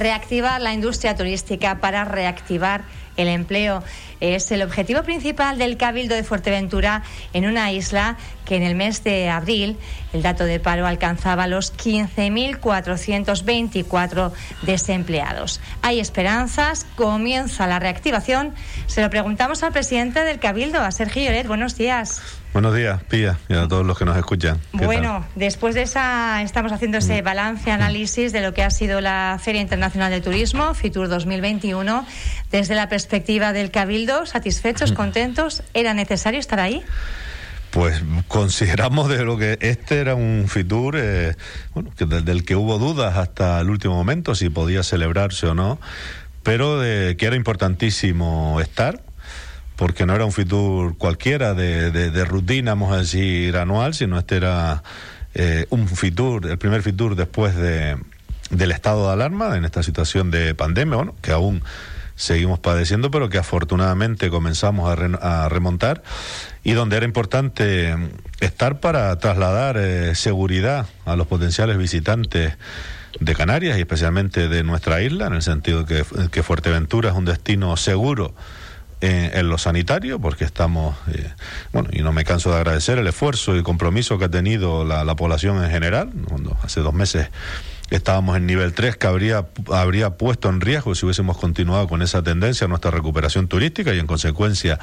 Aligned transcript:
reactivar 0.00 0.60
la 0.60 0.72
industria 0.72 1.14
turística, 1.14 1.80
para 1.80 2.04
reactivar 2.04 2.82
el 3.20 3.28
empleo. 3.28 3.84
Es 4.20 4.50
el 4.52 4.62
objetivo 4.62 5.02
principal 5.02 5.58
del 5.58 5.76
Cabildo 5.76 6.14
de 6.14 6.24
Fuerteventura 6.24 7.02
en 7.32 7.46
una 7.46 7.72
isla 7.72 8.16
que 8.44 8.56
en 8.56 8.62
el 8.62 8.74
mes 8.74 9.02
de 9.04 9.30
abril 9.30 9.78
el 10.12 10.22
dato 10.22 10.44
de 10.44 10.58
paro 10.60 10.86
alcanzaba 10.86 11.46
los 11.46 11.74
15.424 11.76 14.32
desempleados. 14.62 15.60
Hay 15.82 16.00
esperanzas, 16.00 16.86
comienza 16.96 17.66
la 17.66 17.78
reactivación. 17.78 18.52
Se 18.86 19.00
lo 19.02 19.08
preguntamos 19.08 19.62
al 19.62 19.72
presidente 19.72 20.22
del 20.24 20.40
Cabildo, 20.40 20.80
a 20.80 20.90
Sergio 20.90 21.22
Lloret. 21.22 21.46
Buenos 21.46 21.78
días. 21.78 22.20
Buenos 22.52 22.74
días, 22.74 23.00
Pía, 23.04 23.38
y 23.48 23.54
a 23.54 23.68
todos 23.68 23.86
los 23.86 23.96
que 23.96 24.04
nos 24.04 24.16
escuchan. 24.16 24.58
Bueno, 24.72 25.24
después 25.36 25.76
de 25.76 25.82
esa, 25.82 26.42
estamos 26.42 26.72
haciendo 26.72 26.98
ese 26.98 27.22
mm. 27.22 27.24
balance, 27.24 27.70
análisis 27.70 28.32
de 28.32 28.40
lo 28.40 28.52
que 28.52 28.64
ha 28.64 28.70
sido 28.70 29.00
la 29.00 29.38
Feria 29.40 29.60
Internacional 29.60 30.10
de 30.10 30.20
Turismo, 30.20 30.74
FITUR 30.74 31.08
2021, 31.08 32.04
desde 32.50 32.74
la 32.74 32.88
perspectiva 32.88 33.09
del 33.10 33.70
Cabildo, 33.70 34.26
satisfechos, 34.26 34.92
contentos, 35.02 35.62
¿era 35.74 35.94
necesario 35.94 36.40
estar 36.40 36.60
ahí? 36.60 36.82
Pues 37.70 38.02
consideramos 38.26 39.08
de 39.08 39.24
lo 39.24 39.38
que 39.38 39.58
este 39.60 40.00
era 40.00 40.14
un 40.14 40.46
Fitur, 40.48 40.96
eh, 40.98 41.36
bueno, 41.72 41.90
que 41.96 42.04
desde 42.04 42.32
el 42.32 42.44
que 42.44 42.56
hubo 42.56 42.78
dudas 42.78 43.16
hasta 43.16 43.60
el 43.60 43.70
último 43.70 43.94
momento 43.94 44.34
si 44.34 44.48
podía 44.48 44.82
celebrarse 44.82 45.46
o 45.46 45.54
no, 45.54 45.78
pero 46.42 46.80
de 46.80 47.16
que 47.16 47.26
era 47.26 47.36
importantísimo 47.36 48.60
estar 48.60 49.02
porque 49.76 50.04
no 50.04 50.14
era 50.14 50.26
un 50.26 50.32
Fitur 50.32 50.98
cualquiera 50.98 51.54
de, 51.54 51.90
de, 51.90 52.24
rutina, 52.26 52.72
vamos 52.72 52.92
a 52.92 52.98
decir, 52.98 53.56
anual, 53.56 53.94
sino 53.94 54.18
este 54.18 54.36
era 54.36 54.82
eh, 55.34 55.66
un 55.70 55.88
Fitur, 55.88 56.46
el 56.48 56.58
primer 56.58 56.82
Fitur 56.82 57.16
después 57.16 57.56
de, 57.56 57.96
del 58.50 58.72
estado 58.72 59.06
de 59.06 59.12
alarma 59.14 59.56
en 59.56 59.64
esta 59.64 59.82
situación 59.82 60.30
de 60.30 60.54
pandemia, 60.54 60.96
bueno, 60.96 61.14
que 61.22 61.32
aún 61.32 61.62
seguimos 62.20 62.58
padeciendo, 62.58 63.10
pero 63.10 63.30
que 63.30 63.38
afortunadamente 63.38 64.28
comenzamos 64.28 64.90
a, 64.90 65.48
remontar 65.48 66.02
y 66.62 66.72
donde 66.72 66.98
era 66.98 67.06
importante 67.06 67.96
estar 68.40 68.78
para 68.78 69.18
trasladar 69.18 69.78
eh, 69.78 70.14
seguridad 70.14 70.86
a 71.06 71.16
los 71.16 71.26
potenciales 71.26 71.78
visitantes 71.78 72.58
de 73.18 73.34
Canarias 73.34 73.78
y 73.78 73.80
especialmente 73.80 74.48
de 74.48 74.62
nuestra 74.64 75.00
isla, 75.00 75.28
en 75.28 75.32
el 75.32 75.42
sentido 75.42 75.86
que, 75.86 76.04
que 76.30 76.42
Fuerteventura 76.42 77.08
es 77.08 77.16
un 77.16 77.24
destino 77.24 77.74
seguro 77.78 78.34
en, 79.00 79.48
lo 79.48 79.56
sanitario, 79.56 80.18
porque 80.20 80.44
estamos, 80.44 80.94
eh, 81.10 81.32
bueno, 81.72 81.88
y 81.90 82.02
no 82.02 82.12
me 82.12 82.24
canso 82.24 82.50
de 82.50 82.56
agradecer 82.56 82.98
el 82.98 83.06
esfuerzo 83.06 83.56
y 83.56 83.62
compromiso 83.62 84.18
que 84.18 84.26
ha 84.26 84.30
tenido 84.30 84.84
la, 84.84 85.04
la 85.04 85.16
población 85.16 85.64
en 85.64 85.70
general, 85.70 86.10
cuando 86.28 86.54
hace 86.62 86.80
dos 86.80 86.92
meses 86.92 87.30
estábamos 87.90 88.36
en 88.36 88.46
nivel 88.46 88.72
3 88.72 88.96
que 88.96 89.06
habría, 89.06 89.46
habría 89.72 90.16
puesto 90.16 90.48
en 90.48 90.60
riesgo 90.60 90.94
si 90.94 91.04
hubiésemos 91.04 91.36
continuado 91.36 91.88
con 91.88 92.02
esa 92.02 92.22
tendencia 92.22 92.68
nuestra 92.68 92.90
recuperación 92.90 93.48
turística 93.48 93.92
y 93.92 93.98
en 93.98 94.06
consecuencia 94.06 94.78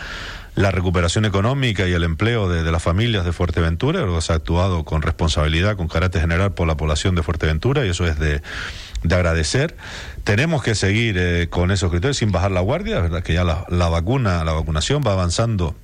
la 0.55 0.71
recuperación 0.71 1.25
económica 1.25 1.87
y 1.87 1.93
el 1.93 2.03
empleo 2.03 2.49
de, 2.49 2.69
las 2.71 2.81
familias 2.81 3.25
de 3.25 3.31
Fuerteventura. 3.31 4.01
Luego 4.01 4.21
se 4.21 4.33
ha 4.33 4.37
actuado 4.37 4.83
con 4.83 5.01
responsabilidad, 5.01 5.77
con 5.77 5.87
carácter 5.87 6.21
general 6.21 6.53
por 6.53 6.67
la 6.67 6.75
población 6.75 7.15
de 7.15 7.23
Fuerteventura 7.23 7.85
y 7.85 7.89
eso 7.89 8.05
es 8.07 8.19
de, 8.19 8.41
de 9.03 9.15
agradecer. 9.15 9.77
Tenemos 10.23 10.63
que 10.63 10.75
seguir 10.75 11.15
eh, 11.17 11.47
con 11.49 11.71
esos 11.71 11.91
criterios 11.91 12.17
sin 12.17 12.31
bajar 12.31 12.51
la 12.51 12.61
guardia, 12.61 12.99
verdad 12.99 13.23
que 13.23 13.33
ya 13.33 13.43
la 13.43 13.89
vacuna, 13.89 14.43
la 14.43 14.53
vacunación 14.53 15.01
va 15.05 15.13
avanzando 15.13 15.75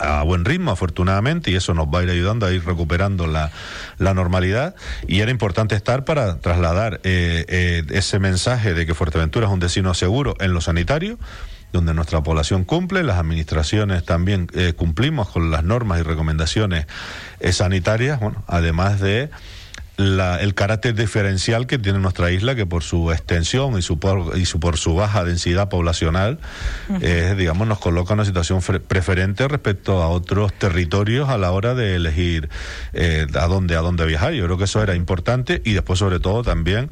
a 0.00 0.22
buen 0.22 0.44
ritmo, 0.44 0.70
afortunadamente, 0.70 1.50
y 1.50 1.54
eso 1.54 1.74
nos 1.74 1.86
va 1.86 2.00
a 2.00 2.02
ir 2.02 2.10
ayudando 2.10 2.46
a 2.46 2.52
ir 2.52 2.64
recuperando 2.64 3.26
la, 3.26 3.50
la 3.98 4.14
normalidad. 4.14 4.74
Y 5.06 5.20
era 5.20 5.30
importante 5.30 5.74
estar 5.74 6.04
para 6.04 6.38
trasladar 6.38 7.00
eh, 7.04 7.44
eh, 7.48 7.82
ese 7.90 8.18
mensaje 8.18 8.74
de 8.74 8.86
que 8.86 8.94
Fuerteventura 8.94 9.46
es 9.46 9.52
un 9.52 9.60
destino 9.60 9.94
seguro 9.94 10.34
en 10.40 10.54
lo 10.54 10.60
sanitario, 10.60 11.18
donde 11.72 11.94
nuestra 11.94 12.22
población 12.22 12.64
cumple, 12.64 13.04
las 13.04 13.18
administraciones 13.18 14.04
también 14.04 14.48
eh, 14.54 14.72
cumplimos 14.74 15.28
con 15.28 15.50
las 15.50 15.62
normas 15.62 16.00
y 16.00 16.02
recomendaciones 16.02 16.86
sanitarias, 17.52 18.18
bueno, 18.18 18.42
además 18.48 19.00
de 19.00 19.30
el 20.00 20.54
carácter 20.54 20.94
diferencial 20.94 21.66
que 21.66 21.78
tiene 21.78 21.98
nuestra 21.98 22.30
isla, 22.30 22.54
que 22.54 22.66
por 22.66 22.82
su 22.82 23.12
extensión 23.12 23.78
y, 23.78 23.82
su 23.82 23.98
por, 23.98 24.36
y 24.36 24.46
su, 24.46 24.60
por 24.60 24.78
su 24.78 24.94
baja 24.94 25.24
densidad 25.24 25.68
poblacional, 25.68 26.38
eh, 27.00 27.34
digamos, 27.36 27.66
nos 27.68 27.78
coloca 27.78 28.12
en 28.12 28.20
una 28.20 28.26
situación 28.26 28.60
preferente 28.86 29.46
respecto 29.48 30.02
a 30.02 30.08
otros 30.08 30.52
territorios 30.52 31.28
a 31.28 31.38
la 31.38 31.52
hora 31.52 31.74
de 31.74 31.96
elegir 31.96 32.48
eh, 32.92 33.26
a 33.34 33.46
dónde 33.46 33.76
a 33.76 33.80
dónde 33.80 34.06
viajar. 34.06 34.32
Yo 34.32 34.44
creo 34.44 34.58
que 34.58 34.64
eso 34.64 34.82
era 34.82 34.94
importante 34.94 35.62
y 35.64 35.72
después, 35.72 35.98
sobre 35.98 36.20
todo, 36.20 36.42
también 36.42 36.90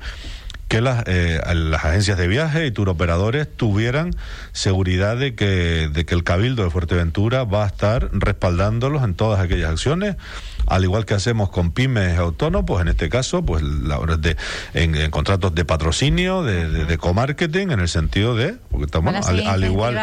que 0.69 0.82
las, 0.82 1.02
eh, 1.06 1.40
las 1.54 1.84
agencias 1.84 2.19
de 2.19 2.28
viaje 2.28 2.66
y 2.66 2.70
turoperadores 2.70 3.48
tuvieran 3.50 4.14
seguridad 4.52 5.16
de 5.16 5.34
que, 5.34 5.88
de 5.90 6.04
que 6.04 6.14
el 6.14 6.25
Cabildo 6.25 6.62
de 6.62 6.70
Fuerteventura 6.70 7.44
va 7.44 7.64
a 7.64 7.69
estar 7.69 8.10
respaldándolos 8.12 9.02
en 9.02 9.14
todas 9.14 9.40
aquellas 9.40 9.70
acciones 9.70 10.16
al 10.68 10.84
igual 10.84 11.04
que 11.04 11.14
hacemos 11.14 11.50
con 11.50 11.72
pymes 11.72 12.18
autónomos, 12.18 12.64
pues 12.66 12.82
en 12.82 12.88
este 12.88 13.08
caso, 13.08 13.42
pues 13.44 13.62
la, 13.62 13.98
de, 14.18 14.36
en, 14.74 15.10
contratos 15.10 15.54
de 15.54 15.64
patrocinio, 15.64 16.42
de, 16.42 16.84
de, 16.84 16.98
comarketing, 16.98 17.70
en 17.70 17.80
el 17.80 17.88
sentido 17.88 18.34
de, 18.34 18.56
porque 18.70 18.86
estamos 18.86 19.14
al, 19.26 19.64
igual, 19.64 19.96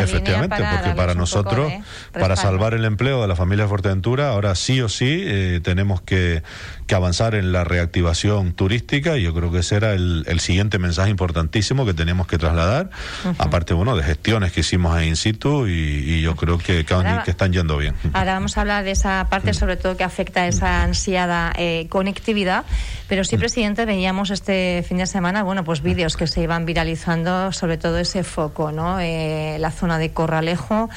efectivamente, 0.00 0.56
porque 0.56 0.94
para 0.94 1.14
nosotros, 1.14 1.72
para 2.12 2.36
salvar 2.36 2.74
el 2.74 2.84
empleo 2.84 3.22
de 3.22 3.28
la 3.28 3.36
familia 3.36 3.68
Fuerteventura, 3.68 4.30
ahora 4.30 4.54
sí 4.54 4.80
o 4.80 4.88
sí 4.88 5.22
eh, 5.24 5.60
tenemos 5.62 6.02
que, 6.02 6.42
que, 6.86 6.94
avanzar 6.94 7.34
en 7.34 7.52
la 7.52 7.64
reactivación 7.64 8.52
turística 8.52 9.16
y 9.16 9.22
yo 9.22 9.34
creo 9.34 9.50
que 9.50 9.58
ese 9.58 9.76
era 9.76 9.92
el, 9.92 10.24
el 10.26 10.40
siguiente 10.40 10.78
mensaje 10.78 11.10
importantísimo 11.10 11.86
que 11.86 11.94
tenemos 11.94 12.26
que 12.26 12.38
trasladar, 12.38 12.90
aparte, 13.38 13.74
bueno, 13.74 13.96
de 13.96 14.02
gestiones 14.02 14.52
que 14.52 14.60
hicimos 14.60 15.00
en 15.00 15.08
in 15.08 15.16
situ 15.16 15.66
y, 15.68 16.20
yo 16.22 16.36
creo 16.36 16.58
que, 16.58 16.84
que, 16.84 17.30
están 17.30 17.52
yendo 17.52 17.76
bien. 17.76 17.94
Ahora 18.12 18.34
vamos 18.34 18.56
a 18.56 18.60
hablar 18.60 18.84
de 18.84 18.92
esa 18.92 19.26
parte, 19.28 19.54
sobre 19.54 19.76
todo 19.76 19.91
que 19.96 20.04
afecta 20.04 20.42
a 20.42 20.48
esa 20.48 20.82
ansiada 20.82 21.52
eh, 21.56 21.86
conectividad. 21.88 22.64
Pero 23.12 23.24
sí, 23.24 23.36
presidente, 23.36 23.84
veíamos 23.84 24.30
este 24.30 24.82
fin 24.88 24.96
de 24.96 25.06
semana, 25.06 25.42
bueno, 25.42 25.64
pues 25.64 25.82
vídeos 25.82 26.16
que 26.16 26.26
se 26.26 26.40
iban 26.40 26.64
viralizando, 26.64 27.52
sobre 27.52 27.76
todo 27.76 27.98
ese 27.98 28.24
foco, 28.24 28.72
¿no? 28.72 29.00
Eh, 29.00 29.58
la 29.60 29.70
zona 29.70 29.98
de 29.98 30.12
Corralejo, 30.14 30.88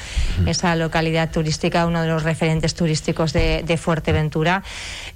esa 0.46 0.74
localidad 0.76 1.30
turística, 1.30 1.84
uno 1.84 2.00
de 2.00 2.08
los 2.08 2.22
referentes 2.22 2.74
turísticos 2.74 3.34
de, 3.34 3.76
Fuerteventura. 3.78 4.62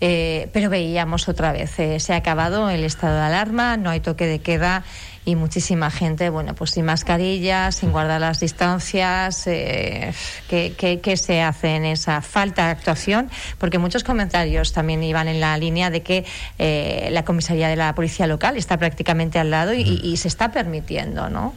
Eh, 0.02 0.50
pero 0.52 0.68
veíamos 0.68 1.26
otra 1.30 1.52
vez, 1.52 1.70
se 1.70 2.12
ha 2.12 2.16
acabado 2.16 2.68
el 2.68 2.84
estado 2.84 3.16
de 3.16 3.22
alarma, 3.22 3.78
no 3.78 3.88
hay 3.88 4.00
toque 4.00 4.26
de 4.26 4.40
queda 4.40 4.84
y 5.24 5.36
muchísima 5.36 5.90
gente, 5.90 6.30
bueno, 6.30 6.54
pues 6.54 6.70
sin 6.70 6.86
mascarillas, 6.86 7.76
sin 7.76 7.92
guardar 7.92 8.20
las 8.20 8.40
distancias. 8.40 9.46
Eh, 9.46 10.12
¿qué, 10.48 11.16
se 11.16 11.42
hace 11.42 11.76
en 11.76 11.84
esa 11.84 12.22
falta 12.22 12.66
de 12.66 12.70
actuación? 12.70 13.30
Porque 13.58 13.78
muchos 13.78 14.02
comentarios 14.02 14.72
también 14.72 15.02
iban 15.02 15.28
en 15.28 15.40
la 15.40 15.56
línea 15.58 15.90
de 15.90 16.02
que 16.02 16.24
eh, 16.58 16.89
la 17.10 17.24
comisaría 17.24 17.68
de 17.68 17.76
la 17.76 17.94
policía 17.94 18.26
local 18.26 18.56
está 18.56 18.78
prácticamente 18.78 19.38
al 19.38 19.50
lado 19.50 19.72
y, 19.74 20.16
se 20.16 20.28
está 20.28 20.52
permitiendo, 20.52 21.30
¿no? 21.30 21.54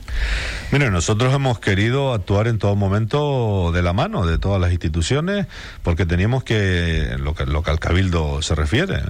Mire, 0.71 0.89
nosotros 0.89 1.33
hemos 1.33 1.59
querido 1.59 2.13
actuar 2.13 2.47
en 2.47 2.59
todo 2.59 2.75
momento 2.75 3.71
de 3.73 3.81
la 3.81 3.93
mano 3.93 4.25
de 4.25 4.37
todas 4.37 4.61
las 4.61 4.71
instituciones 4.71 5.47
porque 5.81 6.05
teníamos 6.05 6.43
que, 6.43 7.15
lo 7.19 7.33
que, 7.35 7.45
lo 7.45 7.63
que 7.63 7.71
al 7.71 7.79
cabildo 7.79 8.41
se 8.41 8.55
refiere, 8.55 9.01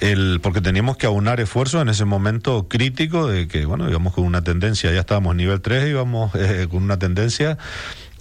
el, 0.00 0.40
porque 0.42 0.60
teníamos 0.60 0.96
que 0.96 1.06
aunar 1.06 1.40
esfuerzos 1.40 1.82
en 1.82 1.88
ese 1.88 2.04
momento 2.04 2.68
crítico 2.68 3.26
de 3.26 3.48
que, 3.48 3.64
bueno, 3.66 3.88
íbamos 3.88 4.14
con 4.14 4.24
una 4.24 4.42
tendencia, 4.42 4.92
ya 4.92 5.00
estábamos 5.00 5.32
en 5.32 5.38
nivel 5.38 5.60
3, 5.60 5.88
íbamos 5.88 6.34
eh, 6.34 6.68
con 6.70 6.82
una 6.82 6.98
tendencia 6.98 7.58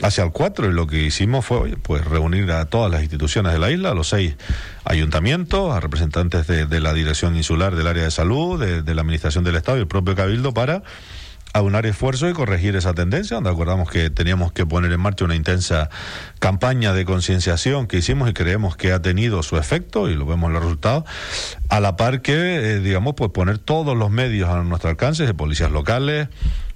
hacia 0.02 0.24
el 0.24 0.32
4 0.32 0.70
y 0.70 0.74
lo 0.74 0.88
que 0.88 1.04
hicimos 1.04 1.46
fue 1.46 1.78
pues 1.78 2.04
reunir 2.04 2.52
a 2.52 2.66
todas 2.66 2.92
las 2.92 3.02
instituciones 3.02 3.54
de 3.54 3.60
la 3.60 3.72
isla, 3.72 3.92
a 3.92 3.94
los 3.94 4.10
seis 4.10 4.36
ayuntamientos, 4.86 5.74
a 5.74 5.80
representantes 5.80 6.48
de, 6.48 6.80
la 6.80 6.94
Dirección 6.94 7.36
Insular 7.36 7.76
del 7.76 7.88
Área 7.88 8.04
de 8.04 8.12
Salud, 8.12 8.60
de, 8.60 8.82
de 8.82 8.96
la 8.96 9.02
Administración 9.02 9.44
del 9.44 9.56
Estado 9.56 9.78
y 9.78 9.82
el 9.82 9.88
propio 9.88 10.16
Cabildo 10.16 10.54
para 10.54 10.84
aunar 11.54 11.86
esfuerzos 11.86 12.32
y 12.32 12.34
corregir 12.34 12.76
esa 12.76 12.94
tendencia, 12.96 13.36
donde 13.36 13.52
acordamos 13.52 13.90
que 13.90 14.10
teníamos 14.10 14.52
que 14.52 14.66
poner 14.66 14.92
en 14.92 15.00
marcha 15.00 15.24
una 15.24 15.36
intensa 15.36 15.90
campaña 16.40 16.94
de 16.94 17.06
concienciación 17.06 17.86
que 17.86 17.98
hicimos 17.98 18.30
y 18.30 18.34
creemos 18.34 18.76
que 18.76 18.92
ha 18.92 19.02
tenido 19.02 19.44
su 19.44 19.58
efecto 19.58 20.10
y 20.10 20.16
lo 20.16 20.26
vemos 20.26 20.48
en 20.48 20.54
los 20.54 20.64
resultados, 20.64 21.04
a 21.70 21.80
la 21.80 21.96
par 21.96 22.24
que, 22.24 22.34
eh, 22.34 22.80
digamos, 22.80 23.14
pues 23.16 23.30
poner 23.30 23.60
todos 23.60 23.96
los 23.96 24.10
medios 24.10 24.50
a 24.50 24.64
nuestro 24.64 24.90
alcance, 24.90 25.28
de 25.28 25.34
policías 25.36 25.72
locales, 25.72 26.28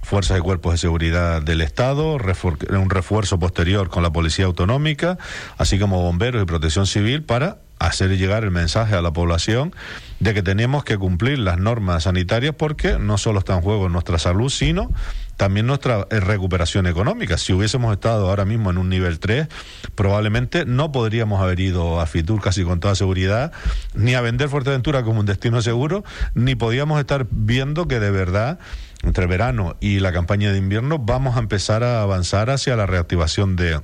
fuerzas 0.02 0.38
y 0.38 0.40
cuerpos 0.40 0.72
de 0.72 0.78
seguridad 0.78 1.42
del 1.42 1.60
Estado, 1.60 2.14
un 2.14 2.90
refuerzo 2.90 3.38
posterior 3.38 3.88
con 3.88 4.02
la 4.02 4.10
Policía 4.10 4.46
Autonómica, 4.46 5.18
así 5.56 5.78
como 5.78 6.02
bomberos 6.02 6.42
y 6.42 6.46
protección 6.46 6.86
civil 6.86 7.22
para 7.22 7.58
hacer 7.78 8.16
llegar 8.16 8.44
el 8.44 8.50
mensaje 8.50 8.94
a 8.94 9.02
la 9.02 9.12
población 9.12 9.74
de 10.20 10.34
que 10.34 10.42
tenemos 10.42 10.84
que 10.84 10.98
cumplir 10.98 11.38
las 11.38 11.58
normas 11.58 12.04
sanitarias 12.04 12.54
porque 12.56 12.98
no 12.98 13.18
solo 13.18 13.38
está 13.38 13.54
en 13.54 13.62
juego 13.62 13.88
nuestra 13.88 14.18
salud, 14.18 14.48
sino 14.48 14.90
también 15.36 15.66
nuestra 15.66 16.06
eh, 16.10 16.18
recuperación 16.18 16.86
económica. 16.86 17.38
Si 17.38 17.52
hubiésemos 17.52 17.92
estado 17.92 18.28
ahora 18.28 18.44
mismo 18.44 18.70
en 18.70 18.78
un 18.78 18.88
nivel 18.88 19.20
3, 19.20 19.46
probablemente 19.94 20.66
no 20.66 20.90
podríamos 20.90 21.40
haber 21.40 21.60
ido 21.60 22.00
a 22.00 22.06
Fitur 22.06 22.40
casi 22.40 22.64
con 22.64 22.80
toda 22.80 22.96
seguridad, 22.96 23.52
ni 23.94 24.14
a 24.14 24.20
vender 24.20 24.48
Fuerteventura 24.48 25.04
como 25.04 25.20
un 25.20 25.26
destino 25.26 25.62
seguro, 25.62 26.04
ni 26.34 26.56
podíamos 26.56 26.98
estar 26.98 27.28
viendo 27.30 27.86
que 27.86 28.00
de 28.00 28.10
verdad 28.10 28.58
entre 29.04 29.26
verano 29.26 29.76
y 29.78 30.00
la 30.00 30.12
campaña 30.12 30.50
de 30.50 30.58
invierno 30.58 30.98
vamos 30.98 31.36
a 31.36 31.38
empezar 31.38 31.84
a 31.84 32.02
avanzar 32.02 32.50
hacia 32.50 32.74
la 32.74 32.86
reactivación 32.86 33.54
de, 33.54 33.80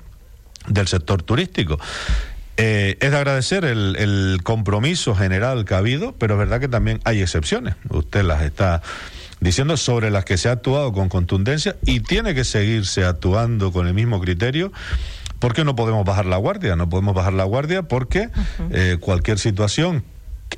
del 0.67 0.89
sector 0.89 1.23
turístico. 1.23 1.79
Eh, 2.57 2.97
es 3.01 3.11
de 3.11 3.17
agradecer 3.17 3.65
el, 3.65 3.97
el, 3.97 4.41
compromiso 4.45 5.15
general 5.15 5.65
que 5.65 5.75
ha 5.75 5.79
habido, 5.79 6.15
pero 6.17 6.35
es 6.35 6.39
verdad 6.39 6.61
que 6.61 6.69
también 6.69 7.01
hay 7.05 7.21
excepciones. 7.21 7.75
Usted 7.91 8.23
las 8.23 8.43
está 8.43 8.81
diciendo 9.41 9.77
sobre 9.77 10.11
las 10.11 10.25
que 10.25 10.39
se 10.39 10.49
ha 10.49 10.53
actuado 10.53 10.93
con 10.93 11.09
contundencia 11.09 11.77
y 11.85 12.01
tiene 12.01 12.35
que 12.35 12.45
seguirse 12.45 13.05
actuando 13.05 13.73
con 13.73 13.87
el 13.87 13.95
mismo 13.95 14.21
criterio. 14.21 14.73
Porque 15.41 15.65
no 15.65 15.77
podemos 15.77 16.07
bajar 16.07 16.25
la 16.25 16.39
guardia, 16.39 16.75
no 16.75 16.89
podemos 16.89 17.15
bajar 17.15 17.35
la 17.35 17.45
guardia 17.45 17.83
porque 17.83 18.31
eh, 18.71 18.97
cualquier 18.99 19.39
situación 19.39 20.03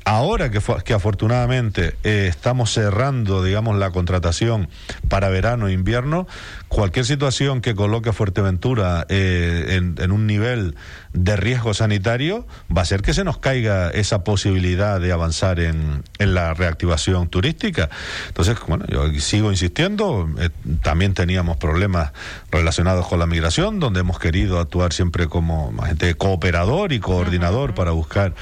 ahora 0.05 0.51
que, 0.51 0.61
que 0.85 0.93
afortunadamente 0.93 1.95
eh, 2.03 2.27
estamos 2.29 2.71
cerrando, 2.71 3.43
digamos, 3.43 3.77
la 3.77 3.91
contratación 3.91 4.69
para 5.09 5.29
verano 5.29 5.67
e 5.67 5.73
invierno, 5.73 6.27
cualquier 6.67 7.05
situación 7.05 7.61
que 7.61 7.75
coloque 7.75 8.09
a 8.09 8.13
Fuerteventura 8.13 9.05
eh, 9.09 9.81
en, 9.97 10.11
un 10.11 10.27
nivel 10.27 10.75
de 11.13 11.35
riesgo 11.35 11.73
sanitario 11.73 12.47
va 12.75 12.83
a 12.83 12.85
ser 12.85 13.01
que 13.01 13.13
se 13.13 13.23
nos 13.23 13.37
caiga 13.37 13.89
esa 13.89 14.23
posibilidad 14.23 14.99
de 14.99 15.11
avanzar 15.11 15.59
en, 15.59 16.03
en 16.19 16.33
la 16.33 16.53
reactivación 16.53 17.27
turística. 17.27 17.89
Entonces, 18.27 18.57
bueno, 18.67 18.85
yo 18.87 19.07
sigo 19.19 19.51
insistiendo, 19.51 20.29
eh, 20.39 20.49
también 20.83 21.13
teníamos 21.13 21.57
problemas 21.57 22.11
relacionados 22.51 23.07
con 23.07 23.19
la 23.19 23.27
migración, 23.27 23.79
donde 23.79 24.01
hemos 24.01 24.19
querido 24.19 24.59
actuar 24.59 24.93
siempre 24.93 25.27
como 25.27 25.73
agente 25.81 26.13
cooperador 26.15 26.93
y 26.93 26.99
coordinador 26.99 27.73
para 27.73 27.91
buscar 27.91 28.33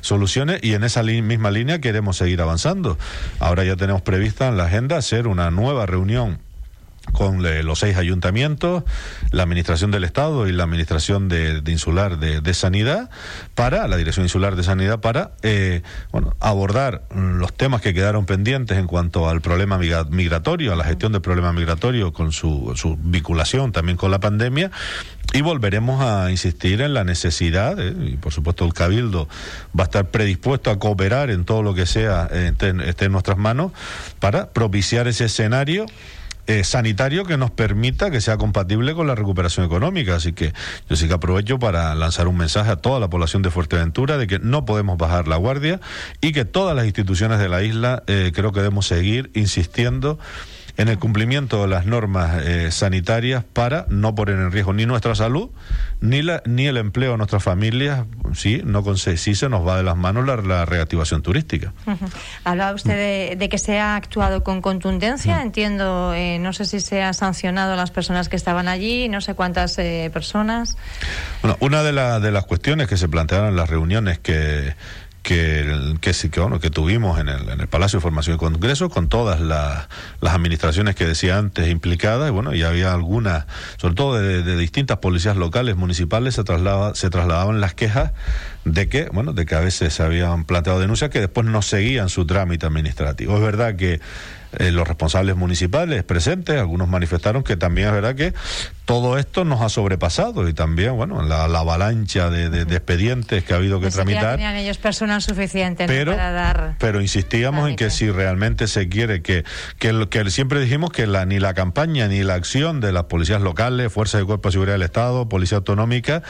soluciones 0.00 0.60
y 0.62 0.74
en 0.74 0.84
esa 0.84 1.02
misma 1.04 1.50
línea 1.50 1.80
queremos 1.80 2.16
seguir 2.16 2.40
avanzando. 2.40 2.98
Ahora 3.40 3.64
ya 3.64 3.76
tenemos 3.76 4.02
prevista 4.02 4.48
en 4.48 4.56
la 4.56 4.66
agenda 4.66 4.96
hacer 4.96 5.26
una 5.26 5.50
nueva 5.50 5.86
reunión 5.86 6.43
con 7.12 7.42
los 7.64 7.78
seis 7.78 7.96
ayuntamientos, 7.96 8.84
la 9.30 9.42
Administración 9.42 9.90
del 9.90 10.04
Estado 10.04 10.48
y 10.48 10.52
la 10.52 10.64
Administración 10.64 11.28
de, 11.28 11.62
Insular 11.66 12.18
de, 12.18 12.54
Sanidad, 12.54 13.10
para, 13.54 13.86
la 13.88 13.96
Dirección 13.96 14.24
Insular 14.24 14.56
de 14.56 14.62
Sanidad, 14.62 15.00
para 15.00 15.32
eh, 15.42 15.82
bueno, 16.12 16.34
abordar 16.40 17.02
los 17.14 17.52
temas 17.52 17.82
que 17.82 17.94
quedaron 17.94 18.26
pendientes 18.26 18.78
en 18.78 18.86
cuanto 18.86 19.28
al 19.28 19.40
problema 19.40 19.78
migratorio, 19.78 20.72
a 20.72 20.76
la 20.76 20.84
gestión 20.84 21.12
del 21.12 21.20
problema 21.20 21.52
migratorio 21.52 22.12
con 22.12 22.32
su, 22.32 22.72
su 22.76 22.96
vinculación 23.00 23.72
también 23.72 23.96
con 23.96 24.10
la 24.10 24.20
pandemia, 24.20 24.70
y 25.32 25.42
volveremos 25.42 26.00
a 26.00 26.30
insistir 26.30 26.80
en 26.80 26.94
la 26.94 27.04
necesidad, 27.04 27.78
eh, 27.80 27.94
y 28.12 28.16
por 28.16 28.32
supuesto 28.32 28.64
el 28.64 28.72
Cabildo 28.72 29.28
va 29.78 29.84
a 29.84 29.86
estar 29.86 30.10
predispuesto 30.10 30.70
a 30.70 30.78
cooperar 30.78 31.30
en 31.30 31.44
todo 31.44 31.62
lo 31.62 31.74
que 31.74 31.86
sea, 31.86 32.28
eh, 32.30 32.52
esté 32.86 33.04
en 33.06 33.12
nuestras 33.12 33.36
manos, 33.36 33.72
para 34.20 34.50
propiciar 34.50 35.08
ese 35.08 35.26
escenario 35.26 35.86
eh, 36.46 36.64
sanitario 36.64 37.24
que 37.24 37.36
nos 37.36 37.50
permita 37.50 38.10
que 38.10 38.20
sea 38.20 38.36
compatible 38.36 38.94
con 38.94 39.06
la 39.06 39.14
recuperación 39.14 39.64
económica. 39.64 40.16
Así 40.16 40.32
que 40.32 40.52
yo 40.88 40.96
sí 40.96 41.08
que 41.08 41.14
aprovecho 41.14 41.58
para 41.58 41.94
lanzar 41.94 42.28
un 42.28 42.36
mensaje 42.36 42.70
a 42.70 42.76
toda 42.76 43.00
la 43.00 43.08
población 43.08 43.42
de 43.42 43.50
Fuerteventura 43.50 44.18
de 44.18 44.26
que 44.26 44.38
no 44.38 44.64
podemos 44.64 44.98
bajar 44.98 45.28
la 45.28 45.36
guardia 45.36 45.80
y 46.20 46.32
que 46.32 46.44
todas 46.44 46.76
las 46.76 46.84
instituciones 46.86 47.38
de 47.38 47.48
la 47.48 47.62
isla 47.62 48.02
eh, 48.06 48.32
creo 48.34 48.52
que 48.52 48.60
debemos 48.60 48.86
seguir 48.86 49.30
insistiendo 49.34 50.18
en 50.76 50.88
el 50.88 50.98
cumplimiento 50.98 51.62
de 51.62 51.68
las 51.68 51.86
normas 51.86 52.42
eh, 52.42 52.70
sanitarias 52.70 53.44
para 53.44 53.86
no 53.88 54.14
poner 54.14 54.36
en 54.36 54.50
riesgo 54.50 54.72
ni 54.72 54.86
nuestra 54.86 55.14
salud 55.14 55.50
ni 56.00 56.22
la 56.22 56.42
ni 56.44 56.66
el 56.66 56.76
empleo 56.76 57.12
de 57.12 57.18
nuestras 57.18 57.42
familias 57.42 58.04
si 58.34 58.62
no 58.64 58.84
si 58.96 59.34
se 59.34 59.48
nos 59.48 59.66
va 59.66 59.76
de 59.76 59.82
las 59.82 59.96
manos 59.96 60.26
la, 60.26 60.64
reactivación 60.64 61.22
turística. 61.22 61.72
Hablaba 62.44 62.74
usted 62.74 63.38
de, 63.38 63.48
que 63.48 63.58
se 63.58 63.78
ha 63.78 63.96
actuado 63.96 64.42
con 64.44 64.60
contundencia, 64.60 65.42
entiendo, 65.42 66.12
eh, 66.14 66.38
no 66.38 66.52
sé 66.52 66.64
si 66.64 66.80
se 66.80 67.02
ha 67.02 67.12
sancionado 67.12 67.74
a 67.74 67.76
las 67.76 67.90
personas 67.90 68.28
que 68.28 68.36
estaban 68.36 68.68
allí, 68.68 69.08
no 69.08 69.20
sé 69.20 69.34
cuántas 69.34 69.78
eh, 69.78 70.10
personas. 70.12 70.76
Bueno, 71.42 71.56
una 71.60 71.82
de, 71.82 71.92
de 72.20 72.30
las 72.30 72.44
cuestiones 72.44 72.88
que 72.88 72.96
se 72.96 73.08
plantearon 73.08 73.48
en 73.48 73.56
las 73.56 73.68
reuniones 73.70 74.18
que 74.18 74.74
que, 75.24 75.96
que, 76.02 76.12
que, 76.30 76.40
bueno, 76.40 76.60
que 76.60 76.70
tuvimos 76.70 77.18
en 77.18 77.30
el, 77.30 77.48
en 77.48 77.60
el 77.60 77.66
Palacio 77.66 77.96
de 77.96 78.02
Formación 78.02 78.36
y 78.36 78.38
Congreso 78.38 78.90
con 78.90 79.08
todas 79.08 79.40
las 79.40 79.88
administraciones 80.20 80.94
que 80.94 81.06
decía 81.06 81.38
antes 81.38 81.68
implicadas 81.68 82.28
y 82.28 82.30
bueno, 82.30 82.54
y 82.54 82.62
había 82.62 82.92
algunas, 82.92 83.46
sobre 83.78 83.94
todo 83.94 84.18
de, 84.20 84.56
distintas 84.56 84.98
policías 84.98 85.36
locales, 85.36 85.76
municipales, 85.76 86.34
se, 86.34 86.44
trasladaba, 86.44 86.94
se 86.94 87.08
trasladaban 87.08 87.60
las 87.60 87.72
quejas 87.72 88.12
de 88.66 88.88
que, 88.88 89.08
bueno, 89.12 89.32
de 89.32 89.46
que 89.46 89.54
a 89.54 89.60
veces 89.60 89.94
se 89.94 90.02
habían 90.02 90.44
planteado 90.44 90.78
denuncias 90.78 91.10
que 91.10 91.20
después 91.20 91.46
no 91.46 91.62
seguían 91.62 92.10
su 92.10 92.26
trámite 92.26 92.66
administrativo. 92.66 93.34
Es 93.36 93.42
verdad 93.42 93.76
que 93.76 94.00
eh, 94.58 94.70
los 94.70 94.86
responsables 94.86 95.36
municipales 95.36 96.02
presentes, 96.04 96.58
algunos 96.58 96.88
manifestaron 96.88 97.42
que 97.42 97.56
también 97.56 97.88
es 97.88 97.94
verdad 97.94 98.14
que 98.14 98.34
todo 98.84 99.16
esto 99.18 99.44
nos 99.44 99.62
ha 99.62 99.68
sobrepasado 99.68 100.46
y 100.48 100.52
también, 100.52 100.94
bueno, 100.96 101.22
la, 101.22 101.44
avalancha 101.44 102.28
de, 102.28 102.62
expedientes 102.62 103.42
que 103.44 103.54
ha 103.54 103.56
habido 103.56 103.80
que 103.80 103.90
tramitar. 103.90 104.32
tenían 104.32 104.56
ellos 104.56 104.76
personas 104.76 105.24
suficientes 105.24 105.86
pero, 105.86 106.12
para 106.12 106.32
dar. 106.32 106.76
Pero 106.78 107.00
insistíamos 107.00 107.68
en 107.70 107.76
que 107.76 107.90
si 107.90 108.10
realmente 108.10 108.68
se 108.68 108.88
quiere 108.88 109.22
que, 109.22 109.44
que, 109.78 110.06
que 110.10 110.30
siempre 110.30 110.60
dijimos 110.60 110.90
que 110.90 111.06
la, 111.06 111.24
ni 111.24 111.38
la 111.38 111.54
campaña 111.54 112.08
ni 112.08 112.22
la 112.22 112.34
acción 112.34 112.80
de 112.80 112.92
las 112.92 113.04
policías 113.04 113.40
locales, 113.40 113.92
Fuerzas 113.92 114.20
de 114.20 114.26
Cuerpo 114.26 114.48
de 114.48 114.52
Seguridad 114.52 114.74
del 114.74 114.82
Estado, 114.82 115.28
Policía 115.28 115.58
Autonómica, 115.58 116.22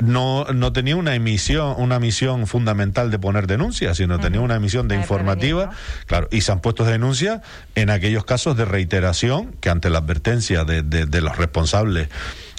no, 0.00 0.44
no 0.52 0.72
tenía 0.72 0.96
una 0.96 1.14
emisión, 1.14 1.74
una 1.78 2.00
misión 2.00 2.46
fundamental 2.46 3.10
de 3.10 3.18
poner 3.18 3.46
denuncias, 3.46 3.96
sino 3.96 4.18
tenía 4.18 4.40
una 4.40 4.56
emisión 4.56 4.88
de 4.88 4.96
informativa, 4.96 5.70
claro, 6.06 6.28
y 6.30 6.40
se 6.40 6.52
han 6.52 6.60
puesto 6.60 6.84
denuncias 6.84 7.42
en 7.74 7.90
aquellos 7.90 8.24
casos 8.24 8.56
de 8.56 8.64
reiteración 8.64 9.54
que 9.60 9.70
ante 9.70 9.90
la 9.90 9.98
advertencia 9.98 10.64
de, 10.64 10.82
de 10.82 11.20
los 11.20 11.36
responsables 11.36 12.08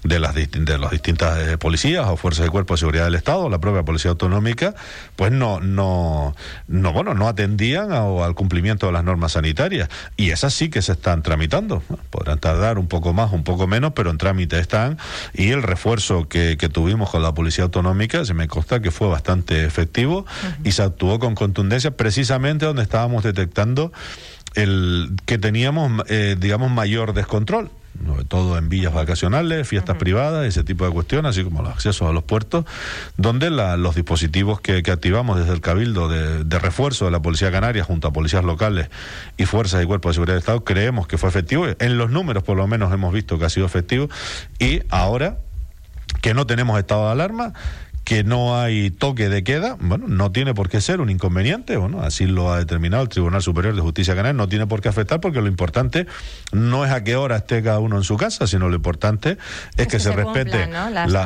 de 0.06 0.20
las, 0.20 0.36
de 0.36 0.78
las 0.78 0.92
distintas 0.92 1.40
eh, 1.40 1.58
policías 1.58 2.06
o 2.08 2.16
fuerzas 2.16 2.46
de 2.46 2.52
cuerpo 2.52 2.76
de 2.76 2.78
seguridad 2.78 3.06
del 3.06 3.16
Estado, 3.16 3.50
la 3.50 3.60
propia 3.60 3.84
policía 3.84 4.12
autonómica, 4.12 4.76
pues 5.16 5.32
no, 5.32 5.60
no, 5.60 6.36
no, 6.68 6.94
bueno, 6.94 7.16
no 7.16 7.28
atendían 7.28 7.92
al 7.92 8.36
cumplimiento 8.36 8.86
de 8.86 8.92
las 8.92 9.04
normas 9.04 9.34
sanitarias. 9.34 9.90
Y 10.16 10.30
esas 10.30 10.54
sí 10.54 10.70
que 10.70 10.82
se 10.82 10.92
están 10.92 11.24
tramitando. 11.24 11.82
Podrán 12.12 12.40
tardar 12.40 12.78
un 12.78 12.88
poco 12.88 13.14
más, 13.14 13.34
un 13.34 13.44
poco 13.44 13.66
menos, 13.66 13.94
pero 13.96 14.12
en 14.12 14.18
trámite 14.18 14.60
están. 14.60 14.98
Y 15.34 15.50
el 15.50 15.64
refuerzo 15.64 16.30
que, 16.30 16.58
que 16.58 16.70
tuvimos 16.70 17.10
con 17.10 17.24
la 17.24 17.34
policía 17.34 17.64
autonómica, 17.64 18.26
se 18.26 18.36
me 18.36 18.48
consta 18.48 18.82
que 18.82 18.92
fue 18.92 19.08
bastante 19.08 19.66
efectivo 19.66 20.26
y 20.64 20.72
se 20.72 20.84
actuó 20.84 21.20
con 21.20 21.34
contundencia 21.34 21.92
precisamente 21.92 22.66
donde 22.66 22.84
estábamos 22.84 23.24
detectando 23.24 23.92
el 24.54 25.10
que 25.26 25.38
teníamos, 25.38 26.04
eh, 26.08 26.36
digamos, 26.40 26.72
mayor 26.72 27.14
descontrol 27.14 27.72
sobre 28.06 28.26
todo 28.26 28.58
en 28.58 28.70
villas 28.70 28.94
vacacionales, 28.94 29.68
fiestas 29.68 29.98
privadas, 29.98 30.46
ese 30.46 30.64
tipo 30.64 30.86
de 30.86 30.92
cuestiones, 30.92 31.32
así 31.32 31.44
como 31.44 31.62
los 31.62 31.72
accesos 31.72 32.10
a 32.10 32.14
los 32.14 32.24
puertos, 32.24 32.66
donde 33.18 33.50
los 33.50 33.96
dispositivos 33.96 34.62
que, 34.62 34.84
activamos 34.86 35.40
desde 35.40 35.54
el 35.54 35.62
Cabildo 35.62 36.08
de, 36.10 36.60
refuerzo 36.60 37.06
de 37.06 37.12
la 37.12 37.22
Policía 37.22 37.52
Canaria 37.52 37.84
junto 37.84 38.08
a 38.08 38.14
policías 38.14 38.44
locales 38.44 38.90
y 39.38 39.46
fuerzas 39.46 39.84
y 39.84 39.86
cuerpos 39.86 40.12
de 40.12 40.14
seguridad 40.16 40.34
del 40.36 40.40
Estado, 40.40 40.64
creemos 40.64 41.08
que 41.08 41.18
fue 41.18 41.30
efectivo. 41.30 41.66
En 41.80 41.98
los 41.98 42.10
números, 42.12 42.44
por 42.44 42.58
lo 42.58 42.68
menos, 42.68 42.94
hemos 42.94 43.14
visto 43.14 43.38
que 43.38 43.46
ha 43.46 43.50
sido 43.50 43.66
efectivo. 43.66 44.10
Y 44.60 44.82
ahora 44.90 45.38
que 46.22 46.34
no 46.34 46.48
tenemos 46.48 46.80
estado 46.80 47.06
de 47.06 47.12
alarma, 47.12 47.54
que 48.06 48.24
no 48.24 48.58
hay 48.58 48.92
toque 48.92 49.30
de 49.30 49.44
queda, 49.44 49.78
bueno, 49.80 50.08
no 50.08 50.32
tiene 50.32 50.54
por 50.54 50.70
qué 50.70 50.80
ser 50.80 51.02
un 51.02 51.10
inconveniente, 51.10 51.76
bueno, 51.76 52.02
así 52.02 52.28
lo 52.28 52.54
ha 52.54 52.60
determinado 52.60 53.02
el 53.02 53.10
Tribunal 53.10 53.42
Superior 53.42 53.76
de 53.76 53.82
Justicia 53.82 54.14
Canaria, 54.14 54.34
no 54.34 54.48
tiene 54.48 54.68
por 54.68 54.80
qué 54.80 54.90
afectar 54.90 55.20
porque 55.20 55.42
lo 55.42 55.48
importante 55.48 56.06
no 56.52 56.86
es 56.86 56.92
a 56.92 57.04
qué 57.04 57.16
hora 57.16 57.38
esté 57.38 57.64
cada 57.64 57.80
uno 57.80 57.98
en 57.98 58.04
su 58.04 58.16
casa, 58.16 58.46
sino 58.46 58.70
lo 58.70 58.76
importante 58.76 59.40
es 59.76 59.88
que, 59.88 60.00
se, 60.00 60.12
respete 60.12 60.70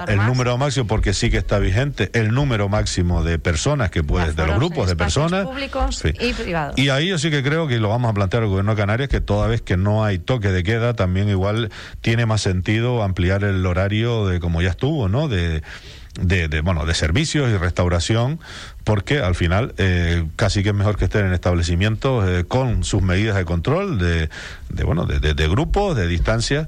el 0.08 0.26
número 0.26 0.58
máximo, 0.58 0.88
porque 0.88 1.14
sí 1.14 1.30
que 1.30 1.38
está 1.38 1.60
vigente 1.60 2.12
el 2.14 2.34
número 2.34 2.70
máximo 2.70 3.26
de 3.26 3.40
personas 3.40 3.92
que 3.92 4.02
puede, 4.02 4.32
de 4.32 4.48
los 4.48 4.56
grupos 4.56 4.88
de 4.88 4.96
personas. 4.96 5.46
Públicos 5.46 6.02
y 6.06 6.34
privados. 6.34 6.78
Y 6.78 6.88
ahí 6.90 7.10
yo 7.10 7.18
sí 7.18 7.30
que 7.30 7.44
creo 7.44 7.68
que 7.68 7.78
lo 7.80 7.90
vamos 7.90 8.10
a 8.10 8.14
plantear 8.14 8.44
al 8.44 8.50
gobierno 8.50 8.72
de 8.72 8.78
Canarias, 8.78 9.10
que 9.10 9.20
toda 9.20 9.48
vez 9.48 9.62
que 9.62 9.76
no 9.76 10.06
hay 10.06 10.18
toque 10.18 10.48
de 10.48 10.64
queda, 10.64 10.94
también 10.94 11.28
igual 11.28 11.72
tiene 12.00 12.26
más 12.26 12.40
sentido 12.40 13.04
ampliar 13.04 13.44
el 13.44 13.66
horario 13.66 14.28
de 14.28 14.40
como 14.40 14.62
ya 14.62 14.70
estuvo, 14.70 15.10
¿no? 15.10 15.28
De 15.28 15.62
de, 16.22 16.62
bueno, 16.62 16.86
de 16.86 16.94
servicios 16.94 17.50
y 17.50 17.58
restauración, 17.58 18.40
porque 18.84 19.20
al 19.20 19.36
final 19.36 19.74
eh, 19.78 20.26
casi 20.36 20.64
que 20.64 20.70
es 20.70 20.76
mejor 20.76 20.98
que 20.98 21.06
estén 21.06 21.26
en 21.26 21.34
establecimientos 21.34 22.28
eh, 22.28 22.46
con 22.48 22.84
sus 22.84 23.02
medidas 23.02 23.36
de 23.36 23.46
control, 23.46 23.98
de, 23.98 24.30
de 24.70 24.84
bueno, 24.84 25.06
de, 25.06 25.20
de, 25.20 25.48
grupos, 25.48 25.96
de 25.96 26.08
distancia, 26.08 26.68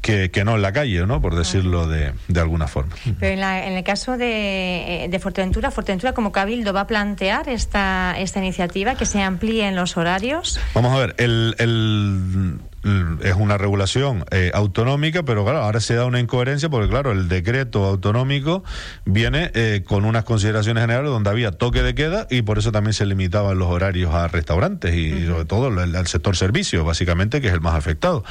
que, 0.00 0.30
no 0.44 0.54
en 0.54 0.62
la 0.62 0.72
calle, 0.72 1.06
¿no? 1.06 1.20
Por 1.20 1.36
decirlo 1.36 1.86
de, 1.86 2.14
de 2.28 2.40
alguna 2.40 2.66
forma. 2.66 2.94
Pero 3.20 3.34
en, 3.34 3.40
la, 3.40 3.66
en 3.66 3.74
el 3.74 3.84
caso 3.84 4.16
de, 4.16 5.06
de, 5.10 5.18
Fuerteventura, 5.18 5.70
Fuerteventura 5.70 6.14
como 6.14 6.32
Cabildo 6.32 6.72
va 6.72 6.82
a 6.82 6.86
plantear 6.86 7.48
esta, 7.48 8.14
esta 8.18 8.38
iniciativa 8.38 8.94
que 8.94 9.04
se 9.04 9.20
amplíen 9.20 9.76
los 9.76 9.98
horarios. 9.98 10.58
Vamos 10.74 10.94
a 10.94 10.98
ver, 10.98 11.14
el, 11.18 11.54
el 11.58 12.58
es 12.84 13.34
una 13.34 13.58
regulación 13.58 14.24
eh, 14.30 14.50
autonómica, 14.54 15.24
pero 15.24 15.44
claro, 15.44 15.58
ahora 15.58 15.80
se 15.80 15.94
da 15.94 16.04
una 16.04 16.20
incoherencia 16.20 16.68
porque, 16.68 16.88
claro, 16.88 17.12
el 17.12 17.28
decreto 17.28 17.84
autonómico 17.84 18.62
viene 19.04 19.50
eh, 19.54 19.82
con 19.86 20.04
unas 20.04 20.24
consideraciones 20.24 20.82
generales 20.82 21.10
donde 21.10 21.28
había 21.28 21.50
toque 21.50 21.82
de 21.82 21.94
queda 21.94 22.26
y 22.30 22.42
por 22.42 22.58
eso 22.58 22.70
también 22.70 22.94
se 22.94 23.04
limitaban 23.04 23.58
los 23.58 23.68
horarios 23.68 24.14
a 24.14 24.28
restaurantes 24.28 24.94
y, 24.94 25.26
sobre 25.26 25.44
todo 25.44 25.66
al, 25.66 26.06
sector 26.06 26.36
servicio, 26.36 26.84
básicamente, 26.84 27.40
que 27.40 27.48
es 27.48 27.52
el 27.52 27.60
más 27.60 27.74
afectado. 27.74 28.24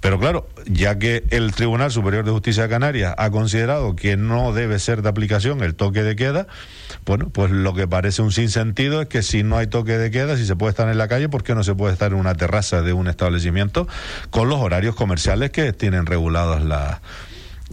Pero 0.00 0.20
claro, 0.20 0.48
ya 0.66 0.98
que 0.98 1.24
el 1.30 1.52
Tribunal 1.52 1.90
Superior 1.90 2.24
de 2.24 2.32
Justicia 2.32 2.64
de 2.64 2.68
Canarias 2.68 3.14
ha 3.16 3.30
considerado 3.30 3.96
que 3.96 4.16
no 4.16 4.52
debe 4.52 4.78
ser 4.78 5.02
de 5.02 5.08
aplicación 5.08 5.62
el 5.62 5.74
toque 5.74 6.02
de 6.02 6.16
queda, 6.16 6.46
bueno, 7.04 7.28
pues 7.30 7.50
lo 7.50 7.74
que 7.74 7.86
parece 7.86 8.22
un 8.22 8.32
sinsentido 8.32 9.02
es 9.02 9.08
que 9.08 9.22
si 9.22 9.42
no 9.42 9.56
hay 9.56 9.66
toque 9.66 9.98
de 9.98 10.10
queda, 10.10 10.36
si 10.36 10.46
se 10.46 10.56
puede 10.56 10.70
estar 10.70 10.88
en 10.88 10.98
la 10.98 11.08
calle, 11.08 11.28
¿por 11.28 11.42
qué 11.42 11.54
no 11.54 11.64
se 11.64 11.74
puede 11.74 11.92
estar 11.92 12.12
en 12.12 12.18
una 12.18 12.34
terraza 12.34 12.82
de 12.82 12.92
un 12.92 13.08
establecimiento 13.08 13.88
con 14.30 14.48
los 14.48 14.60
horarios 14.60 14.94
comerciales 14.94 15.50
que 15.50 15.72
tienen 15.72 16.06
regulados 16.06 16.62
la, 16.62 17.00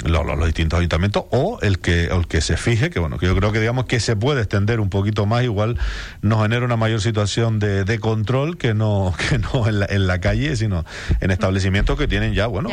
los, 0.06 0.26
los, 0.26 0.46
distintos 0.46 0.80
ayuntamientos 0.80 1.26
o 1.30 1.60
el 1.62 1.80
que 1.80 2.06
el 2.06 2.28
que 2.28 2.42
se 2.42 2.58
fije 2.58 2.90
que 2.90 3.00
bueno 3.00 3.20
que 3.20 3.28
yo 3.28 3.36
creo 3.36 3.52
que 3.52 3.60
digamos 3.60 3.86
que 3.86 4.00
se 4.00 4.16
puede 4.16 4.42
extender 4.42 4.80
un 4.80 4.90
poquito 4.90 5.26
más 5.26 5.44
igual 5.44 5.78
nos 6.22 6.42
genera 6.42 6.66
una 6.66 6.78
mayor 6.78 7.00
situación 7.00 7.60
de, 7.60 7.84
de 7.84 8.00
control 8.00 8.58
que 8.58 8.74
no 8.74 9.14
que 9.30 9.38
no 9.38 9.68
en 9.68 9.80
la, 9.80 9.86
en 9.86 10.08
la, 10.08 10.20
calle 10.20 10.56
sino 10.56 10.86
en 11.22 11.32
establecimientos 11.32 11.98
que 11.98 12.08
tienen 12.08 12.34
ya 12.34 12.48
bueno 12.48 12.70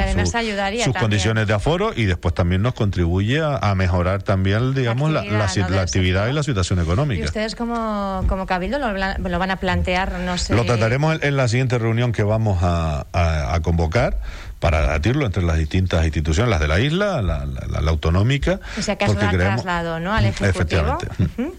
sus 0.84 0.94
condiciones 0.94 1.46
de 1.46 1.54
aforo 1.54 1.92
y 1.94 2.04
después 2.04 2.34
también 2.34 2.62
nos 2.62 2.74
contribuye 2.74 3.40
a, 3.42 3.74
mejorar 3.74 4.22
también 4.22 4.74
digamos 4.74 5.10
la 5.10 5.20
actividad, 5.20 5.70
la, 5.70 5.82
actividad 5.82 6.28
y 6.28 6.32
la 6.32 6.42
situación 6.42 6.80
económica. 6.80 7.22
Y 7.22 7.24
ustedes 7.24 7.54
como, 7.54 8.24
como 8.28 8.46
cabildo 8.46 8.78
lo, 8.78 8.92
lo, 8.92 9.38
van 9.38 9.50
a 9.50 9.56
plantear 9.56 10.18
no 10.20 10.36
sé. 10.36 10.54
Lo 10.54 10.64
trataremos 10.64 11.14
en, 11.14 11.28
en 11.28 11.36
la 11.36 11.48
siguiente 11.48 11.78
reunión 11.78 12.12
que 12.12 12.22
vamos 12.22 12.58
a, 12.62 13.06
a 13.12 13.60
convocar 13.60 14.18
para 14.60 14.82
debatirlo 14.82 15.24
entre 15.24 15.42
las 15.42 15.56
distintas 15.56 16.04
instituciones, 16.04 16.50
las 16.50 16.60
de 16.60 16.68
la 16.68 16.78
isla, 16.78 17.22
la, 17.22 17.90
autonómica. 17.90 18.60
O 18.78 18.82
sea, 18.82 18.96
que 18.96 19.06
es 19.06 19.10
un 19.10 19.16
traslado 19.16 19.98
¿no? 19.98 20.12
al 20.12 20.26
Ejecutivo. 20.26 20.98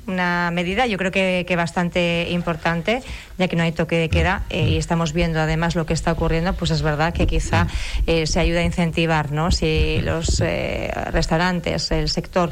Una 0.05 0.51
medida, 0.53 0.85
yo 0.85 0.97
creo 0.99 1.11
que, 1.11 1.43
que, 1.47 1.55
bastante 1.55 2.27
importante, 2.29 3.01
ya 3.39 3.47
que 3.47 3.55
no 3.55 3.63
hay 3.63 3.71
toque 3.71 3.97
de 3.97 4.09
queda 4.09 4.43
eh, 4.49 4.69
y 4.69 4.77
estamos 4.77 5.13
viendo 5.13 5.39
además 5.39 5.75
lo 5.75 5.87
que 5.87 5.93
está 5.93 6.11
ocurriendo, 6.11 6.53
pues 6.53 6.69
es 6.69 6.83
verdad 6.83 7.11
que 7.11 7.25
quizá 7.25 7.67
eh, 8.05 8.27
se 8.27 8.39
ayuda 8.39 8.59
a 8.59 8.63
incentivar, 8.63 9.31
¿no? 9.31 9.51
Si 9.51 9.99
los 10.01 10.39
eh, 10.39 10.91
restaurantes, 11.11 11.91
el 11.91 12.07
sector 12.07 12.51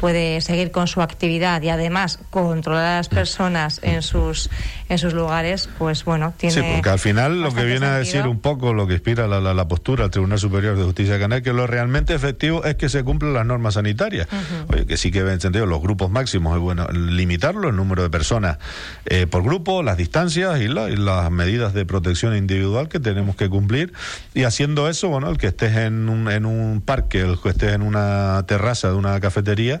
puede 0.00 0.40
seguir 0.40 0.70
con 0.70 0.86
su 0.86 1.02
actividad 1.02 1.62
y 1.62 1.68
además 1.68 2.18
controlar 2.30 2.84
a 2.84 2.96
las 2.96 3.08
personas 3.08 3.80
en 3.82 4.02
sus 4.02 4.50
en 4.88 4.98
sus 4.98 5.14
lugares, 5.14 5.68
pues 5.78 6.04
bueno, 6.04 6.34
tiene. 6.36 6.54
Sí, 6.54 6.62
porque 6.74 6.90
al 6.90 6.98
final 6.98 7.42
lo 7.42 7.54
que 7.54 7.64
viene 7.64 7.86
a 7.86 7.98
decir 7.98 8.26
un 8.26 8.40
poco 8.40 8.74
lo 8.74 8.88
que 8.88 8.94
inspira 8.94 9.28
la, 9.28 9.40
la, 9.40 9.68
postura 9.68 10.02
del 10.02 10.10
Tribunal 10.10 10.40
Superior 10.40 10.76
de 10.76 10.82
Justicia 10.82 11.14
de 11.14 11.20
Canarias, 11.20 11.44
que 11.44 11.52
lo 11.52 11.68
realmente 11.68 12.12
efectivo 12.12 12.64
es 12.64 12.74
que 12.74 12.88
se 12.88 13.04
cumplan 13.04 13.32
las 13.32 13.46
normas 13.46 13.74
sanitarias. 13.74 14.26
Oye, 14.66 14.86
que 14.86 14.96
sí 14.96 15.12
que 15.12 15.20
en 15.20 15.40
sentido 15.40 15.64
los 15.66 15.80
grupos 15.80 16.10
máximos 16.10 16.56
es 16.56 16.60
bueno 16.60 16.88
limitarlo, 16.88 17.68
el 17.68 17.76
número 17.76 18.02
de 18.02 18.10
personas 18.10 18.58
eh, 19.06 19.28
por 19.28 19.44
grupo, 19.44 19.84
las 19.84 19.96
distancias 19.96 20.60
y, 20.60 20.66
las 20.66 21.30
medidas 21.30 21.72
de 21.72 21.86
protección 21.86 22.36
individual 22.36 22.88
que 22.88 22.98
tenemos 22.98 23.36
que 23.36 23.48
cumplir. 23.48 23.92
Y 24.34 24.42
haciendo 24.42 24.88
eso, 24.88 25.08
bueno, 25.08 25.30
el 25.30 25.38
que 25.38 25.46
estés 25.46 25.76
en 25.76 26.08
un, 26.08 26.28
en 26.30 26.46
un 26.46 26.80
parque, 26.80 27.20
el 27.20 27.38
que 27.40 27.50
estés 27.50 27.74
en 27.74 27.82
una 27.82 28.44
terraza 28.48 28.88
de 28.88 28.94
una 28.94 29.20
cafetería, 29.20 29.80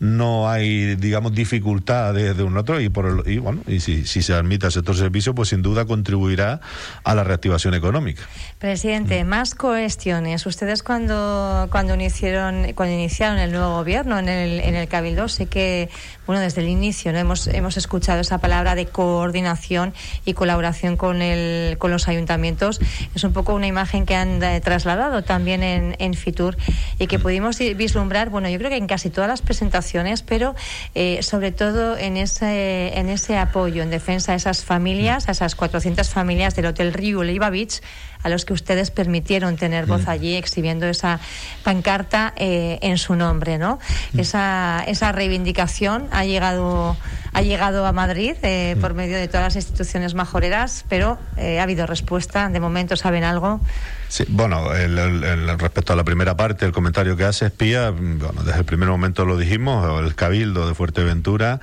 no 0.00 0.48
hay, 0.48 0.96
digamos, 0.96 1.34
dificultad 1.34 2.14
de, 2.14 2.42
un 2.42 2.56
otro 2.56 2.80
y, 2.80 2.88
por 2.88 3.22
y 3.26 3.36
bueno, 3.36 3.60
y 3.66 3.80
si, 3.80 4.06
si 4.06 4.22
se 4.22 4.32
admite 4.32 4.64
al 4.64 4.72
sector 4.72 4.96
servicio, 4.96 5.34
pues 5.34 5.50
sin 5.50 5.60
duda 5.60 5.84
contribuirá 5.84 6.60
a 7.04 7.14
la 7.14 7.22
reactivación 7.22 7.74
económica. 7.74 8.22
Presidente, 8.58 9.22
mm. 9.22 9.26
más 9.26 9.54
cuestiones. 9.54 10.46
Ustedes 10.46 10.82
cuando, 10.82 11.68
cuando, 11.70 11.94
iniciaron, 11.94 12.72
cuando 12.72 12.94
iniciaron 12.94 13.38
el 13.38 13.52
nuevo 13.52 13.74
gobierno 13.74 14.18
en 14.18 14.30
el, 14.30 14.60
en 14.60 14.74
el 14.74 14.88
Cabildo, 14.88 15.28
sé 15.28 15.46
que, 15.46 15.90
bueno, 16.26 16.40
desde 16.40 16.62
el 16.62 16.68
inicio 16.68 17.12
¿no? 17.12 17.18
hemos, 17.18 17.46
hemos 17.48 17.76
escuchado 17.76 18.22
esa 18.22 18.38
palabra 18.38 18.74
de 18.74 18.86
coordinación 18.86 19.92
y 20.24 20.32
colaboración 20.32 20.96
con, 20.96 21.20
el, 21.20 21.76
con 21.76 21.90
los 21.90 22.08
ayuntamientos. 22.08 22.80
Es 23.14 23.22
un 23.22 23.34
poco 23.34 23.52
una 23.52 23.66
imagen 23.66 24.06
que 24.06 24.16
han 24.16 24.42
eh, 24.42 24.62
trasladado 24.62 25.22
también 25.24 25.62
en, 25.62 25.94
en 25.98 26.14
Fitur 26.14 26.56
y 26.98 27.06
que 27.06 27.18
pudimos 27.18 27.58
vislumbrar, 27.58 28.30
bueno, 28.30 28.48
yo 28.48 28.56
creo 28.56 28.70
que 28.70 28.78
en 28.78 28.86
casi 28.86 29.10
todas 29.10 29.28
las 29.28 29.42
presentaciones 29.42 29.89
pero 30.26 30.54
eh, 30.94 31.22
sobre 31.22 31.52
todo 31.52 31.96
en 31.96 32.16
ese, 32.16 32.98
en 32.98 33.08
ese 33.08 33.36
apoyo 33.36 33.82
en 33.82 33.90
defensa 33.90 34.32
de 34.32 34.36
esas 34.36 34.64
familias, 34.64 35.28
a 35.28 35.32
esas 35.32 35.54
400 35.54 36.08
familias 36.08 36.54
del 36.54 36.66
Hotel 36.66 36.92
Río 36.92 37.22
Leiva 37.22 37.50
Beach, 37.50 37.80
a 38.22 38.28
los 38.28 38.44
que 38.44 38.52
ustedes 38.52 38.90
permitieron 38.90 39.56
tener 39.56 39.86
voz 39.86 40.06
mm. 40.06 40.10
allí 40.10 40.34
exhibiendo 40.36 40.86
esa 40.86 41.20
pancarta 41.64 42.32
eh, 42.36 42.78
en 42.82 42.98
su 42.98 43.14
nombre, 43.14 43.58
¿no? 43.58 43.78
Mm. 44.12 44.20
Esa, 44.20 44.84
esa 44.86 45.12
reivindicación 45.12 46.08
ha 46.10 46.24
llegado, 46.24 46.96
ha 47.32 47.42
llegado 47.42 47.86
a 47.86 47.92
Madrid 47.92 48.34
eh, 48.42 48.74
mm. 48.76 48.80
por 48.80 48.94
medio 48.94 49.16
de 49.16 49.28
todas 49.28 49.42
las 49.42 49.56
instituciones 49.56 50.14
majoreras, 50.14 50.84
pero 50.88 51.18
ha 51.36 51.62
habido 51.62 51.86
respuesta. 51.86 52.48
De 52.48 52.60
momento, 52.60 52.96
¿saben 52.96 53.24
algo? 53.24 53.60
Sí, 54.08 54.24
bueno, 54.28 54.74
el, 54.74 55.58
respecto 55.58 55.92
a 55.92 55.96
la 55.96 56.04
primera 56.04 56.36
parte, 56.36 56.66
el 56.66 56.72
comentario 56.72 57.16
que 57.16 57.24
hace 57.24 57.46
Espía, 57.46 57.90
bueno, 57.90 58.42
desde 58.42 58.58
el 58.58 58.64
primer 58.64 58.88
momento 58.88 59.24
lo 59.24 59.36
dijimos, 59.36 60.04
el 60.04 60.14
Cabildo 60.16 60.66
de 60.66 60.74
Fuerteventura 60.74 61.60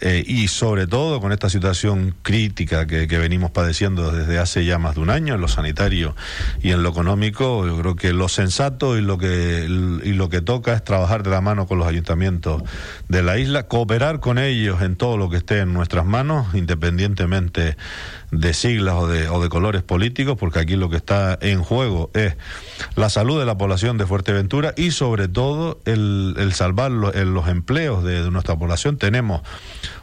eh, 0.00 0.22
y 0.26 0.48
sobre 0.48 0.86
todo 0.86 1.20
con 1.20 1.32
esta 1.32 1.50
situación 1.50 2.14
crítica 2.22 2.86
que, 2.86 3.06
venimos 3.18 3.50
padeciendo 3.50 4.12
desde 4.12 4.38
hace 4.38 4.64
ya 4.64 4.78
más 4.78 4.94
de 4.94 5.00
un 5.00 5.10
año 5.10 5.34
en 5.34 5.40
lo 5.40 5.48
sanitario 5.48 6.14
y 6.62 6.70
en 6.70 6.84
lo 6.84 6.90
económico, 6.90 7.66
yo 7.66 7.76
creo 7.78 7.96
que 7.96 8.12
lo 8.12 8.28
sensato 8.28 8.96
y 8.96 9.00
lo 9.00 9.18
que, 9.18 9.66
y 10.04 10.12
lo 10.12 10.28
que 10.28 10.40
toca 10.40 10.74
es 10.74 10.84
trabajar 10.84 11.24
de 11.24 11.30
la 11.30 11.40
mano 11.40 11.66
con 11.66 11.78
los 11.78 11.88
ayuntamientos 11.88 12.62
de 13.08 13.22
la 13.22 13.38
isla, 13.38 13.64
cooperar 13.64 14.20
con 14.20 14.38
ellos 14.38 14.82
en 14.82 14.94
todo 14.94 15.16
lo 15.16 15.30
que 15.30 15.38
esté 15.38 15.58
en 15.58 15.72
nuestras 15.72 16.06
manos, 16.06 16.54
independientemente 16.54 17.76
de 18.30 18.54
siglas 18.54 18.94
o 18.96 19.08
de, 19.08 19.28
o 19.28 19.42
de 19.42 19.48
colores 19.48 19.82
políticos, 19.82 20.36
porque 20.38 20.60
aquí 20.60 20.76
lo 20.76 20.90
que 20.90 20.96
está 20.96 21.38
en 21.40 21.62
juego 21.62 22.10
es 22.14 22.36
la 22.94 23.08
salud 23.08 23.38
de 23.38 23.46
la 23.46 23.56
población 23.56 23.98
de 23.98 24.06
Fuerteventura 24.06 24.74
y 24.76 24.90
sobre 24.92 25.28
todo 25.28 25.80
el, 25.86 26.34
el 26.38 26.52
salvar 26.52 26.90
los 26.90 27.48
empleos 27.48 28.04
de, 28.04 28.22
de 28.22 28.30
nuestra 28.30 28.56
población. 28.56 28.98
Tenemos 28.98 29.42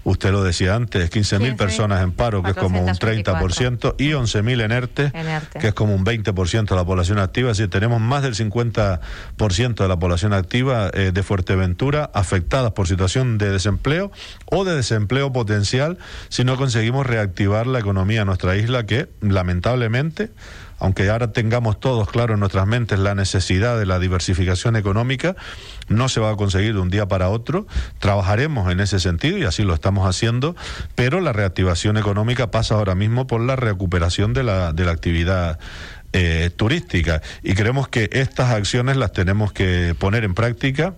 Usted 0.04 0.32
lo 0.32 0.44
decía 0.44 0.76
antes, 0.76 1.10
15.000 1.10 1.58
personas 1.58 2.04
en 2.04 2.12
paro, 2.12 2.44
que 2.44 2.52
es 2.52 2.56
como 2.56 2.82
un 2.82 2.90
30%, 2.90 3.96
y 3.98 4.12
11.000 4.12 4.62
en 4.64 4.72
ERTE, 4.72 5.12
que 5.60 5.68
es 5.68 5.74
como 5.74 5.96
un 5.96 6.06
20% 6.06 6.70
de 6.70 6.76
la 6.76 6.86
población 6.86 7.20
activa. 7.20 7.52
Es 7.52 7.58
decir, 7.58 7.70
tenemos 7.70 8.00
más 8.02 8.24
del 8.24 8.36
50% 8.36 9.76
de 9.76 9.88
la 9.88 9.98
población 9.98 10.34
activa 10.34 10.90
eh, 10.94 11.12
de 11.14 11.24
Fuerteventura 11.24 12.10
afectadas 12.14 12.72
por 12.72 12.88
situación 12.88 13.38
de 13.38 13.50
desempleo 13.50 14.12
o 14.46 14.64
de 14.64 14.76
desempleo 14.76 15.32
potencial 15.32 15.98
si 16.30 16.44
no 16.44 16.58
conseguimos 16.58 17.06
reactivar 17.06 17.68
la 17.68 17.80
economía 17.80 18.20
de 18.20 18.26
nuestra 18.26 18.56
isla, 18.56 18.86
que 18.86 19.10
lamentablemente 19.22 20.32
aunque 20.80 21.10
ahora 21.10 21.32
tengamos 21.32 21.80
todos 21.80 22.10
claro 22.10 22.34
en 22.34 22.40
nuestras 22.40 22.68
mentes 22.68 23.00
la 23.00 23.16
necesidad 23.16 23.78
de 23.80 23.86
la 23.86 24.00
diversificación 24.00 24.76
económica, 24.76 25.36
no 25.88 26.10
se 26.10 26.20
va 26.20 26.32
a 26.32 26.36
conseguir 26.36 26.74
de 26.74 26.80
un 26.80 26.90
día 26.90 27.08
para 27.08 27.30
otro. 27.30 27.68
Trabajaremos 28.00 28.72
en 28.72 28.80
ese 28.80 29.00
sentido 29.00 29.38
y 29.38 29.44
así 29.44 29.64
lo 29.64 29.74
estamos 29.74 30.08
haciendo, 30.08 30.56
pero 30.96 31.22
la 31.22 31.34
reactivación 31.34 31.98
económica 31.98 32.52
pasa 32.52 32.76
ahora 32.76 32.96
mismo 32.96 33.28
por 33.28 33.42
la 33.42 33.56
recuperación 33.56 34.34
de 34.34 34.44
la, 34.44 34.74
de 34.74 34.86
la 34.86 34.92
actividad 34.92 35.60
eh, 36.18 36.50
turística 36.56 37.22
y 37.44 37.56
creemos 37.56 37.90
que 37.90 38.10
estas 38.14 38.52
acciones 38.52 38.96
las 38.96 39.12
tenemos 39.12 39.52
que 39.52 39.96
poner 40.00 40.24
en 40.24 40.34
práctica 40.34 40.94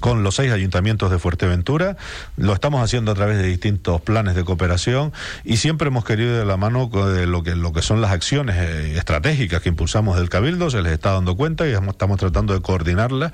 con 0.00 0.22
los 0.22 0.36
seis 0.36 0.52
ayuntamientos 0.52 1.10
de 1.10 1.18
Fuerteventura. 1.18 1.96
Lo 2.36 2.52
estamos 2.52 2.82
haciendo 2.82 3.12
a 3.12 3.14
través 3.14 3.38
de 3.38 3.44
distintos 3.44 4.00
planes 4.00 4.34
de 4.34 4.44
cooperación 4.44 5.12
y 5.44 5.56
siempre 5.58 5.88
hemos 5.88 6.04
querido 6.04 6.38
de 6.38 6.44
la 6.44 6.56
mano 6.56 6.88
de 6.88 7.26
lo 7.26 7.42
que, 7.42 7.54
lo 7.54 7.72
que 7.72 7.82
son 7.82 8.00
las 8.00 8.10
acciones 8.10 8.56
eh, 8.56 8.96
estratégicas 8.96 9.62
que 9.62 9.68
impulsamos 9.68 10.16
del 10.16 10.28
Cabildo, 10.28 10.70
se 10.70 10.82
les 10.82 10.92
está 10.92 11.12
dando 11.12 11.36
cuenta 11.36 11.66
y 11.66 11.72
estamos 11.72 12.18
tratando 12.18 12.54
de 12.54 12.60
coordinarlas 12.60 13.32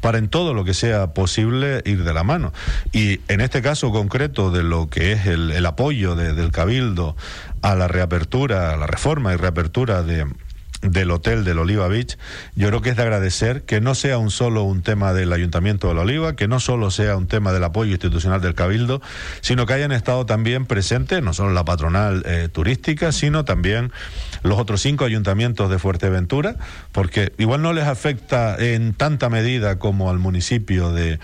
para 0.00 0.18
en 0.18 0.28
todo 0.28 0.52
lo 0.52 0.64
que 0.64 0.74
sea 0.74 1.14
posible 1.14 1.80
ir 1.84 2.02
de 2.02 2.12
la 2.12 2.24
mano. 2.24 2.52
Y 2.90 3.20
en 3.28 3.40
este 3.40 3.62
caso 3.62 3.92
concreto 3.92 4.50
de 4.50 4.64
lo 4.64 4.90
que 4.90 5.12
es 5.12 5.26
el, 5.26 5.52
el 5.52 5.64
apoyo 5.64 6.16
del 6.16 6.50
Cabildo 6.50 7.16
a 7.62 7.76
la 7.76 7.86
reapertura, 7.86 8.72
a 8.72 8.76
la 8.76 8.88
reforma 8.88 9.32
y 9.32 9.36
reapertura 9.36 10.02
de 10.02 10.26
del 10.82 11.10
hotel 11.10 11.44
del 11.44 11.58
Oliva 11.58 11.88
Beach, 11.88 12.18
yo 12.54 12.68
creo 12.68 12.82
que 12.82 12.90
es 12.90 12.96
de 12.96 13.02
agradecer 13.02 13.62
que 13.62 13.80
no 13.80 13.94
sea 13.94 14.18
un 14.18 14.30
solo 14.30 14.64
un 14.64 14.82
tema 14.82 15.12
del 15.12 15.32
Ayuntamiento 15.32 15.88
de 15.88 15.94
la 15.94 16.02
Oliva, 16.02 16.36
que 16.36 16.48
no 16.48 16.60
solo 16.60 16.90
sea 16.90 17.16
un 17.16 17.28
tema 17.28 17.52
del 17.52 17.64
apoyo 17.64 17.92
institucional 17.92 18.40
del 18.40 18.54
Cabildo, 18.54 19.00
sino 19.40 19.64
que 19.64 19.74
hayan 19.74 19.92
estado 19.92 20.26
también 20.26 20.66
presentes 20.66 21.22
no 21.22 21.32
solo 21.32 21.52
la 21.52 21.64
patronal 21.64 22.22
eh, 22.26 22.48
turística, 22.52 23.12
sino 23.12 23.44
también 23.44 23.92
los 24.42 24.58
otros 24.58 24.82
cinco 24.82 25.04
ayuntamientos 25.04 25.70
de 25.70 25.78
Fuerteventura, 25.78 26.56
porque 26.90 27.32
igual 27.38 27.62
no 27.62 27.72
les 27.72 27.84
afecta 27.84 28.56
en 28.58 28.94
tanta 28.94 29.28
medida 29.28 29.78
como 29.78 30.10
al 30.10 30.18
municipio 30.18 30.92
de 30.92 31.20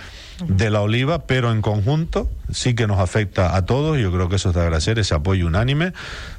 de 0.47 0.71
la 0.71 0.81
oliva, 0.83 1.27
pero 1.27 1.51
en 1.51 1.63
conjunto 1.63 2.31
sí 2.53 2.75
que 2.75 2.87
nos 2.87 2.99
afecta 3.01 3.57
a 3.57 3.67
todos. 3.67 3.99
Yo 3.99 4.13
creo 4.13 4.29
que 4.29 4.37
eso 4.37 4.51
es 4.51 4.55
de 4.55 4.61
agradecer, 4.61 4.99
ese 4.99 5.15
apoyo 5.15 5.47
unánime. 5.47 5.93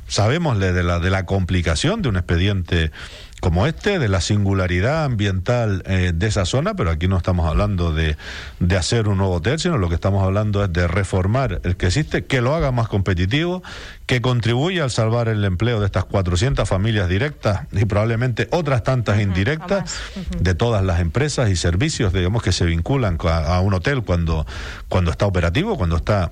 Sabemos 0.10 0.60
de 0.60 0.84
la, 0.84 1.00
de 1.00 1.10
la 1.10 1.26
complicación 1.26 2.02
de 2.02 2.10
un 2.10 2.18
expediente 2.18 2.92
como 3.40 3.66
este, 3.68 4.00
de 4.00 4.10
la 4.10 4.22
singularidad 4.22 5.06
ambiental 5.06 5.84
eh, 5.86 6.12
de 6.14 6.28
esa 6.28 6.46
zona, 6.46 6.74
pero 6.74 6.92
aquí 6.92 7.08
no 7.08 7.18
estamos 7.18 7.48
hablando 7.48 7.94
de, 7.94 8.18
de, 8.60 8.78
hacer 8.78 9.08
un 9.08 9.20
nuevo 9.20 9.36
hotel, 9.36 9.60
sino 9.60 9.78
lo 9.78 9.88
que 9.88 9.96
estamos 9.96 10.24
hablando 10.24 10.64
es 10.64 10.74
de 10.74 10.88
reformar 10.88 11.62
el 11.64 11.78
que 11.78 11.88
existe, 11.88 12.26
que 12.26 12.42
lo 12.42 12.54
haga 12.54 12.72
más 12.72 12.90
competitivo, 12.90 13.64
que 14.06 14.22
contribuya 14.22 14.84
al 14.84 14.92
salvar 14.92 15.30
el 15.30 15.46
empleo 15.46 15.80
de 15.80 15.86
estas 15.86 16.06
400 16.06 16.68
familias 16.68 17.08
directas 17.08 17.62
y 17.72 17.86
probablemente 17.86 18.48
otras 18.52 18.84
tantas 18.84 19.22
indirectas 19.22 19.96
de 20.38 20.54
todas 20.54 20.84
las 20.84 21.00
empresas 21.00 21.50
y 21.50 21.56
servicios, 21.56 22.12
digamos, 22.12 22.44
que 22.44 22.52
se 22.52 22.66
vinculan 22.66 23.18
a, 23.24 23.56
a 23.56 23.62
un 23.62 23.74
hotel 23.74 24.04
cuando, 24.04 24.46
cuando 24.90 25.12
está 25.12 25.26
operativo, 25.26 25.78
cuando 25.78 25.96
está 25.96 26.32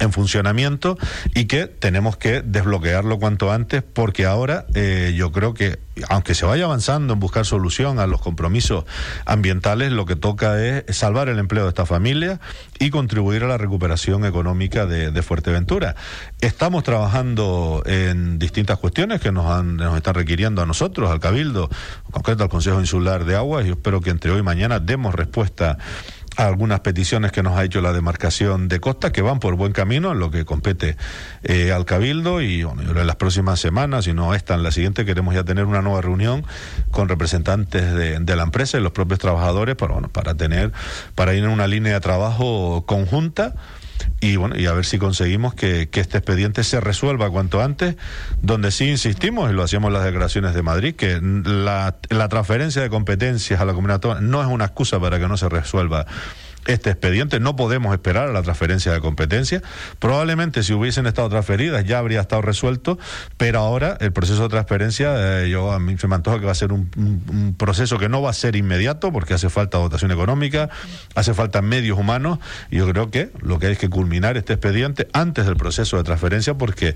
en 0.00 0.12
funcionamiento 0.12 0.98
y 1.34 1.44
que 1.44 1.66
tenemos 1.66 2.16
que 2.16 2.42
desbloquearlo 2.42 3.18
cuanto 3.18 3.52
antes 3.52 3.82
porque 3.82 4.26
ahora 4.26 4.66
eh, 4.74 5.14
yo 5.16 5.32
creo 5.32 5.54
que 5.54 5.78
aunque 6.08 6.34
se 6.34 6.46
vaya 6.46 6.64
avanzando 6.64 7.12
en 7.12 7.20
buscar 7.20 7.44
solución 7.44 7.98
a 7.98 8.06
los 8.06 8.20
compromisos 8.20 8.84
ambientales, 9.26 9.92
lo 9.92 10.06
que 10.06 10.16
toca 10.16 10.62
es 10.62 10.96
salvar 10.96 11.28
el 11.28 11.38
empleo 11.38 11.64
de 11.64 11.68
esta 11.68 11.84
familia 11.84 12.40
y 12.78 12.90
contribuir 12.90 13.44
a 13.44 13.46
la 13.46 13.58
recuperación 13.58 14.24
económica 14.24 14.86
de, 14.86 15.22
Fuerteventura. 15.22 15.94
Estamos 16.40 16.82
trabajando 16.82 17.82
en 17.86 18.38
distintas 18.38 18.78
cuestiones 18.78 19.20
que 19.20 19.30
nos, 19.30 19.46
han, 19.46 19.78
están 19.94 20.14
requiriendo 20.14 20.62
a 20.62 20.66
nosotros, 20.66 21.10
al 21.10 21.20
Cabildo, 21.20 21.68
en 22.06 22.10
concreto 22.10 22.42
al 22.42 22.48
Consejo 22.48 22.80
Insular 22.80 23.24
de 23.24 23.36
Aguas, 23.36 23.66
y 23.66 23.70
espero 23.70 24.00
que 24.00 24.10
entre 24.10 24.32
hoy 24.32 24.40
y 24.40 24.42
mañana 24.42 24.80
demos 24.80 25.14
respuesta 25.14 25.78
algunas 26.36 26.80
peticiones 26.80 27.32
que 27.32 27.42
nos 27.42 27.56
ha 27.56 27.64
hecho 27.64 27.80
la 27.80 27.92
demarcación 27.92 28.68
de 28.68 28.80
costa 28.80 29.12
que 29.12 29.22
van 29.22 29.38
por 29.38 29.54
buen 29.56 29.72
camino 29.72 30.12
en 30.12 30.18
lo 30.18 30.30
que 30.30 30.44
compete 30.44 30.96
eh, 31.42 31.72
al 31.72 31.84
cabildo. 31.84 32.40
Y 32.40 32.62
bueno, 32.64 32.98
en 32.98 33.06
las 33.06 33.16
próximas 33.16 33.60
semanas, 33.60 34.04
si 34.04 34.12
no 34.12 34.34
esta 34.34 34.54
en 34.54 34.62
la 34.62 34.70
siguiente, 34.70 35.04
queremos 35.04 35.34
ya 35.34 35.44
tener 35.44 35.64
una 35.64 35.82
nueva 35.82 36.00
reunión 36.00 36.44
con 36.90 37.08
representantes 37.08 37.92
de, 37.92 38.36
la 38.36 38.44
empresa 38.44 38.78
y 38.78 38.80
los 38.80 38.92
propios 38.92 39.20
trabajadores 39.20 39.76
para 39.76 39.92
bueno, 39.92 40.08
para 40.08 40.34
tener 40.34 40.72
para 41.14 41.34
ir 41.34 41.44
en 41.44 41.50
una 41.50 41.66
línea 41.66 41.92
de 41.92 42.00
trabajo 42.00 42.84
conjunta 42.86 43.54
y 44.20 44.36
bueno, 44.36 44.56
y 44.58 44.66
a 44.66 44.72
ver 44.72 44.84
si 44.84 44.98
conseguimos 44.98 45.54
que, 45.54 45.88
este 45.92 46.18
expediente 46.18 46.64
se 46.64 46.80
resuelva 46.80 47.30
cuanto 47.30 47.62
antes, 47.62 47.96
donde 48.40 48.70
sí 48.70 48.88
insistimos, 48.88 49.50
y 49.50 49.54
lo 49.54 49.62
hacíamos 49.62 49.88
en 49.88 49.94
las 49.94 50.04
declaraciones 50.04 50.54
de 50.54 50.62
Madrid, 50.62 50.94
que 50.94 51.20
la, 51.20 51.96
la 52.08 52.28
transferencia 52.28 52.82
de 52.82 52.90
competencias 52.90 53.60
a 53.60 53.64
la 53.64 53.72
comunidad 53.72 54.20
no 54.20 54.40
es 54.40 54.48
una 54.48 54.66
excusa 54.66 55.00
para 55.00 55.18
que 55.18 55.28
no 55.28 55.36
se 55.36 55.48
resuelva 55.48 56.06
este 56.66 56.90
expediente. 56.90 57.40
No 57.40 57.56
podemos 57.56 57.92
esperar 57.92 58.28
a 58.28 58.32
la 58.32 58.42
transferencia 58.42 58.92
de 58.92 59.00
competencia. 59.00 59.62
Probablemente 59.98 60.62
si 60.62 60.72
hubiesen 60.72 61.06
estado 61.06 61.28
transferidas 61.28 61.84
ya 61.84 61.98
habría 61.98 62.20
estado 62.20 62.42
resuelto, 62.42 62.98
pero 63.36 63.60
ahora 63.60 63.96
el 64.00 64.12
proceso 64.12 64.42
de 64.44 64.48
transferencia, 64.48 65.42
eh, 65.42 65.50
yo 65.50 65.72
a 65.72 65.78
mí 65.78 65.96
se 65.98 66.08
me 66.08 66.14
antoja 66.14 66.38
que 66.38 66.46
va 66.46 66.52
a 66.52 66.56
ser 66.56 66.72
un, 66.72 67.54
proceso 67.58 67.98
que 67.98 68.08
no 68.08 68.22
va 68.22 68.30
a 68.30 68.34
ser 68.34 68.56
inmediato 68.56 69.12
porque 69.12 69.34
hace 69.34 69.50
falta 69.50 69.78
dotación 69.78 70.10
económica, 70.10 70.70
hace 71.14 71.34
falta 71.34 71.62
medios 71.62 71.98
humanos 71.98 72.38
y 72.70 72.76
yo 72.76 72.88
creo 72.88 73.10
que 73.10 73.30
lo 73.40 73.58
que 73.58 73.66
hay 73.66 73.72
es 73.72 73.78
que 73.78 73.88
culminar 73.88 74.36
este 74.36 74.54
expediente 74.54 75.08
antes 75.12 75.46
del 75.46 75.56
proceso 75.56 75.96
de 75.96 76.04
transferencia 76.04 76.54
porque 76.54 76.94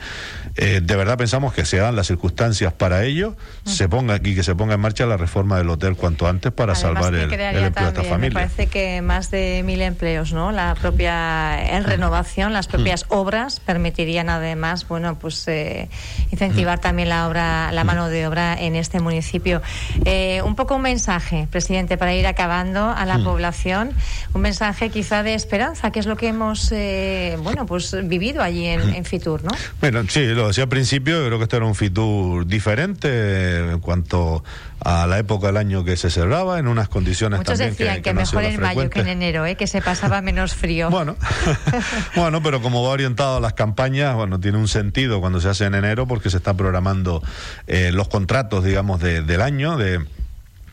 eh, 0.57 0.81
de 0.83 0.97
verdad 0.97 1.19
pensamos 1.19 1.53
que 1.53 1.65
se 1.65 1.79
dan 1.79 1.97
las 1.97 2.07
circunstancias 2.07 2.73
para 2.73 3.05
ello, 3.05 3.37
se 3.65 3.89
ponga 3.89 4.17
y 4.23 4.35
que 4.35 4.43
se 4.43 4.55
ponga 4.55 4.75
en 4.75 4.81
marcha 4.81 5.07
la 5.07 5.17
reforma 5.17 5.59
del 5.59 5.69
hotel 5.71 5.97
cuanto 5.97 6.27
antes 6.27 6.53
para 6.53 6.75
salvar 6.75 7.15
el, 7.15 7.33
el 7.33 7.57
empleo 7.57 7.63
de 7.63 7.89
esta 7.89 8.03
familia. 8.05 8.29
Me 8.29 8.47
parece 8.47 8.67
que 8.67 9.03
más 9.03 9.31
de 9.31 9.56
mil 9.63 9.83
empleos, 9.83 10.33
¿no? 10.33 10.53
La 10.53 10.75
propia 10.75 11.77
en 11.77 11.85
renovación, 11.85 12.53
las 12.53 12.67
propias 12.67 13.05
mm. 13.05 13.15
obras 13.15 13.61
permitirían 13.61 14.29
además, 14.29 14.87
bueno, 14.89 15.19
pues 15.19 15.47
eh, 15.49 15.89
incentivar 16.31 16.79
mm. 16.79 16.81
también 16.81 17.09
la 17.09 17.29
obra, 17.29 17.73
la 17.73 17.85
mm. 17.85 17.87
mano 17.87 18.09
de 18.09 18.27
obra 18.27 18.55
en 18.61 18.77
este 18.77 19.01
municipio. 19.01 19.63
Eh, 20.05 20.43
un 20.45 20.55
poco 20.55 20.77
un 20.77 20.83
mensaje, 20.83 21.49
presidente, 21.51 21.97
para 21.97 22.15
ir 22.15 22.27
acabando 22.27 22.91
a 22.91 23.05
la 23.05 23.19
población, 23.19 23.93
un 24.35 24.41
mensaje 24.41 24.91
quizá 24.91 25.23
de 25.23 25.35
esperanza, 25.35 25.91
que 25.91 26.01
es 26.01 26.07
lo 26.07 26.17
que 26.17 26.29
hemos, 26.29 26.71
eh, 26.73 27.37
bueno, 27.43 27.67
pues 27.67 27.97
vivido 28.05 28.43
allí 28.43 28.67
en, 28.67 29.05
Fitur, 29.05 29.45
¿no? 29.45 29.51
Bueno, 29.81 30.03
sí, 30.09 30.25
lo 30.27 30.49
decía 30.49 30.65
al 30.65 30.69
principio, 30.69 31.25
creo 31.27 31.39
que 31.39 31.45
esto 31.45 31.57
era 31.57 31.67
un 31.67 31.75
Fitur 31.75 32.47
diferente 32.47 33.59
en 33.59 33.81
cuanto 33.81 34.43
a 34.81 35.07
la 35.07 35.19
época 35.19 35.49
del 35.49 35.57
año 35.57 35.85
que 35.85 35.97
se 35.97 36.11
celebraba, 36.11 36.59
en 36.59 36.69
unas 36.69 36.89
condiciones 36.89 37.39
Muchos 37.39 37.59
también 37.59 37.71
decían 37.71 38.03
que, 38.03 38.13
mejor 38.13 38.45
en 38.45 38.61
mayo 38.61 38.91
que 38.91 39.01
en 39.01 39.09
enero, 39.09 39.47
¿eh? 39.47 39.57
que 39.57 39.67
se 39.67 39.81
pasaba 39.81 40.21
menos 40.21 40.55
frío. 40.55 40.91
Bueno, 40.91 41.17
bueno, 42.17 42.43
pero 42.43 42.61
como 42.61 42.83
va 42.83 42.91
orientado 42.91 43.39
a 43.39 43.41
las 43.41 43.55
campañas, 43.55 44.15
bueno, 44.15 44.39
tiene 44.39 44.59
un 44.59 44.69
sentido 44.69 45.21
cuando 45.21 45.41
se 45.41 45.49
hace 45.49 45.65
en 45.65 45.75
enero 45.75 46.07
porque 46.07 46.31
se 46.31 46.37
están 46.37 46.57
programando 46.57 47.23
eh, 47.67 47.91
los 47.93 48.09
contratos, 48.09 48.65
digamos, 48.65 49.01
de, 49.01 49.23
del 49.23 49.41
año, 49.41 49.77
de 49.77 50.05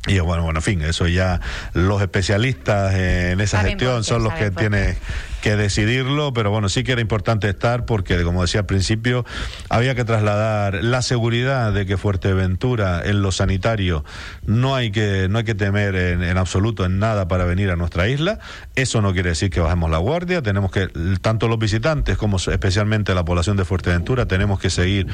y 0.06 0.20
bueno, 0.20 0.44
bueno, 0.44 0.60
en 0.60 0.64
fin, 0.64 0.82
eso 0.82 1.08
ya 1.08 1.40
los 1.74 2.02
especialistas 2.02 2.94
en 2.94 3.40
esa 3.40 3.62
gestión 3.62 4.04
son 4.04 4.24
los 4.24 4.34
que 4.34 4.52
tienen 4.52 4.98
que 5.44 5.58
decidirlo, 5.58 6.32
pero 6.32 6.52
bueno, 6.52 6.70
sí 6.70 6.86
que 6.86 6.94
era 6.94 7.02
importante 7.02 7.50
estar 7.50 7.84
porque, 7.84 8.24
como 8.24 8.44
decía 8.44 8.62
al 8.62 8.66
principio, 8.66 9.26
había 9.68 9.94
que 9.94 10.06
trasladar 10.06 10.82
la 10.86 11.02
seguridad 11.02 11.74
de 11.74 11.86
que 11.86 11.98
Fuerteventura 11.98 13.02
en 13.04 13.22
lo 13.22 13.34
sanitario 13.34 14.06
no 14.46 14.74
hay 14.74 14.92
que, 14.92 15.28
no 15.30 15.40
hay 15.40 15.44
que 15.44 15.54
temer 15.54 15.96
en, 15.96 16.38
absoluto 16.38 16.86
en 16.86 16.98
nada 16.98 17.28
para 17.28 17.44
venir 17.44 17.72
a 17.72 17.76
nuestra 17.76 18.08
isla. 18.08 18.40
Eso 18.76 19.02
no 19.02 19.12
quiere 19.12 19.32
decir 19.32 19.50
que 19.50 19.60
bajemos 19.60 19.92
la 19.92 19.98
guardia, 19.98 20.42
tenemos 20.42 20.72
que, 20.72 20.88
tanto 21.22 21.50
los 21.50 21.60
visitantes 21.60 22.18
como 22.18 22.38
especialmente 22.38 23.14
la 23.14 23.26
población 23.26 23.58
de 23.58 23.66
Fuerteventura, 23.66 24.26
tenemos 24.26 24.62
que 24.62 24.70
seguir 24.70 25.08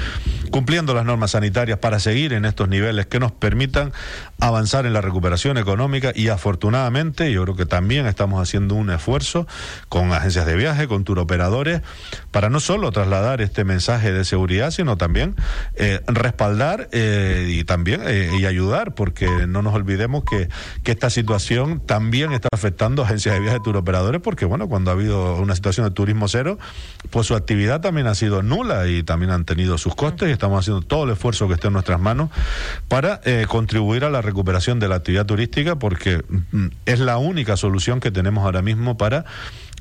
cumpliendo 0.51 0.93
las 0.93 1.05
normas 1.05 1.31
sanitarias 1.31 1.79
para 1.79 1.99
seguir 1.99 2.33
en 2.33 2.45
estos 2.45 2.69
niveles 2.69 3.07
que 3.07 3.19
nos 3.19 3.31
permitan 3.31 3.93
avanzar 4.39 4.85
en 4.85 4.93
la 4.93 5.01
recuperación 5.01 5.57
económica 5.57 6.11
y 6.13 6.27
afortunadamente 6.27 7.31
yo 7.31 7.41
creo 7.45 7.55
que 7.55 7.65
también 7.65 8.05
estamos 8.05 8.39
haciendo 8.39 8.75
un 8.75 8.91
esfuerzo 8.91 9.47
con 9.89 10.18
agencias 10.19 10.45
de 10.45 10.55
viaje, 10.55 10.87
con 10.87 11.03
turoperadores, 11.03 11.81
para 12.31 12.49
no 12.49 12.59
solo 12.59 12.91
trasladar 12.91 13.41
este 13.41 13.63
mensaje 13.63 14.11
de 14.11 14.25
seguridad, 14.25 14.71
sino 14.71 14.97
también 14.97 15.35
eh, 15.75 16.01
respaldar 16.07 16.89
eh, 16.91 17.47
y 17.49 17.63
también 17.63 18.01
eh, 18.05 18.31
y 18.39 18.45
ayudar, 18.45 18.93
porque 18.93 19.27
no 19.47 19.61
nos 19.61 19.73
olvidemos 19.73 20.23
que, 20.23 20.49
que 20.83 20.91
esta 20.91 21.09
situación 21.09 21.81
también 21.85 22.31
está 22.33 22.49
afectando 22.51 23.01
a 23.01 23.05
agencias 23.05 23.35
de 23.35 23.41
viaje, 23.41 23.59
turoperadores, 23.63 24.21
porque 24.21 24.45
bueno, 24.45 24.67
cuando 24.67 24.91
ha 24.91 24.93
habido 24.93 25.35
una 25.35 25.55
situación 25.55 25.85
de 25.87 25.91
turismo 25.91 26.27
cero, 26.27 26.59
pues 27.09 27.27
su 27.27 27.35
actividad 27.35 27.81
también 27.81 28.07
ha 28.07 28.15
sido 28.15 28.43
nula 28.43 28.87
y 28.87 29.03
también 29.03 29.31
han 29.31 29.45
tenido 29.45 29.77
sus 29.77 29.95
costes 29.95 30.29
y 30.29 30.31
estamos 30.31 30.59
haciendo 30.59 30.81
todo 30.81 31.05
el 31.05 31.11
esfuerzo 31.11 31.47
que 31.47 31.55
esté 31.55 31.67
en 31.67 31.73
nuestras 31.73 31.99
manos 31.99 32.29
para 32.87 33.21
contribuir 33.47 34.03
a 34.03 34.09
la 34.09 34.21
recuperación 34.21 34.79
de 34.79 34.87
la 34.87 34.95
actividad 34.95 35.25
turística, 35.25 35.77
porque 35.77 36.23
mm, 36.51 36.67
es 36.85 36.99
la 36.99 37.17
única 37.17 37.57
solución 37.57 37.99
que 37.99 38.11
tenemos 38.11 38.43
ahora 38.43 38.61
mismo 38.61 38.97
para 38.97 39.25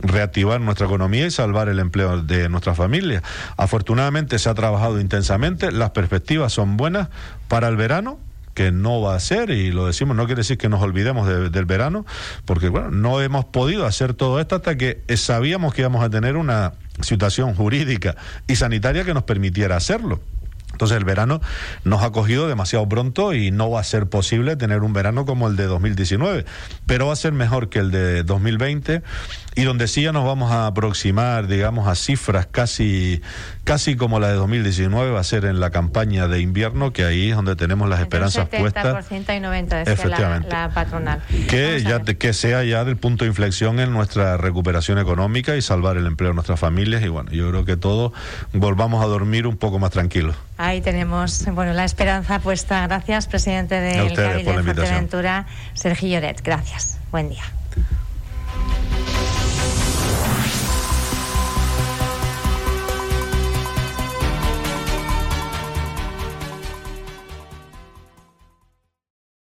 reactivar 0.00 0.60
nuestra 0.60 0.86
economía 0.86 1.26
y 1.26 1.30
salvar 1.30 1.68
el 1.68 1.78
empleo 1.78 2.22
de 2.22 2.48
nuestra 2.48 2.74
familia. 2.74 3.22
Afortunadamente 3.56 4.38
se 4.38 4.48
ha 4.48 4.54
trabajado 4.54 5.00
intensamente, 5.00 5.72
las 5.72 5.90
perspectivas 5.90 6.52
son 6.52 6.76
buenas 6.76 7.08
para 7.48 7.68
el 7.68 7.76
verano, 7.76 8.18
que 8.54 8.72
no 8.72 9.00
va 9.00 9.14
a 9.14 9.20
ser, 9.20 9.50
y 9.50 9.70
lo 9.70 9.86
decimos, 9.86 10.16
no 10.16 10.26
quiere 10.26 10.40
decir 10.40 10.58
que 10.58 10.68
nos 10.68 10.82
olvidemos 10.82 11.28
del 11.28 11.64
verano, 11.64 12.04
porque 12.44 12.68
bueno, 12.68 12.90
no 12.90 13.20
hemos 13.20 13.44
podido 13.44 13.86
hacer 13.86 14.14
todo 14.14 14.40
esto 14.40 14.56
hasta 14.56 14.76
que 14.76 15.04
sabíamos 15.16 15.74
que 15.74 15.82
íbamos 15.82 16.02
a 16.02 16.10
tener 16.10 16.36
una 16.36 16.72
situación 17.00 17.54
jurídica 17.54 18.16
y 18.48 18.56
sanitaria 18.56 19.04
que 19.04 19.14
nos 19.14 19.22
permitiera 19.22 19.76
hacerlo. 19.76 20.20
Entonces 20.78 20.96
el 20.96 21.04
verano 21.04 21.40
nos 21.82 22.04
ha 22.04 22.12
cogido 22.12 22.46
demasiado 22.46 22.88
pronto 22.88 23.34
y 23.34 23.50
no 23.50 23.68
va 23.68 23.80
a 23.80 23.84
ser 23.84 24.08
posible 24.08 24.54
tener 24.54 24.82
un 24.84 24.92
verano 24.92 25.26
como 25.26 25.48
el 25.48 25.56
de 25.56 25.64
2019, 25.64 26.44
pero 26.86 27.08
va 27.08 27.14
a 27.14 27.16
ser 27.16 27.32
mejor 27.32 27.68
que 27.68 27.80
el 27.80 27.90
de 27.90 28.22
2020 28.22 29.02
y 29.56 29.64
donde 29.64 29.88
sí 29.88 30.02
ya 30.02 30.12
nos 30.12 30.24
vamos 30.24 30.52
a 30.52 30.68
aproximar, 30.68 31.48
digamos, 31.48 31.88
a 31.88 31.96
cifras 31.96 32.46
casi, 32.46 33.20
casi 33.64 33.96
como 33.96 34.20
la 34.20 34.28
de 34.28 34.34
2019 34.34 35.10
va 35.10 35.18
a 35.18 35.24
ser 35.24 35.46
en 35.46 35.58
la 35.58 35.70
campaña 35.70 36.28
de 36.28 36.38
invierno, 36.40 36.92
que 36.92 37.02
ahí 37.02 37.30
es 37.30 37.34
donde 37.34 37.56
tenemos 37.56 37.88
las 37.88 37.98
esperanzas 37.98 38.48
puestas. 38.48 39.10
y 39.10 39.14
90% 39.14 39.82
Efectivamente. 39.84 40.48
La, 40.48 40.70
patronal. 40.70 41.20
Que, 41.48 41.82
ya, 41.82 42.04
que 42.04 42.32
sea 42.34 42.62
ya 42.62 42.84
del 42.84 42.98
punto 42.98 43.24
de 43.24 43.30
inflexión 43.30 43.80
en 43.80 43.92
nuestra 43.92 44.36
recuperación 44.36 45.00
económica 45.00 45.56
y 45.56 45.62
salvar 45.62 45.96
el 45.96 46.06
empleo 46.06 46.30
de 46.30 46.34
nuestras 46.34 46.60
familias 46.60 47.02
y 47.02 47.08
bueno, 47.08 47.32
yo 47.32 47.48
creo 47.50 47.64
que 47.64 47.76
todos 47.76 48.12
volvamos 48.52 49.02
a 49.02 49.08
dormir 49.08 49.48
un 49.48 49.56
poco 49.56 49.80
más 49.80 49.90
tranquilos. 49.90 50.36
Ahí 50.58 50.80
tenemos 50.80 51.46
bueno, 51.52 51.72
la 51.72 51.84
esperanza 51.84 52.40
puesta. 52.40 52.84
Gracias, 52.88 53.28
presidente 53.28 53.76
del 53.76 54.12
Cabildo 54.12 54.52
de 54.56 54.62
Fuerteventura, 54.64 55.46
Sergio 55.72 56.08
Lloret. 56.08 56.42
Gracias. 56.42 56.98
Buen 57.12 57.28
día. 57.28 57.44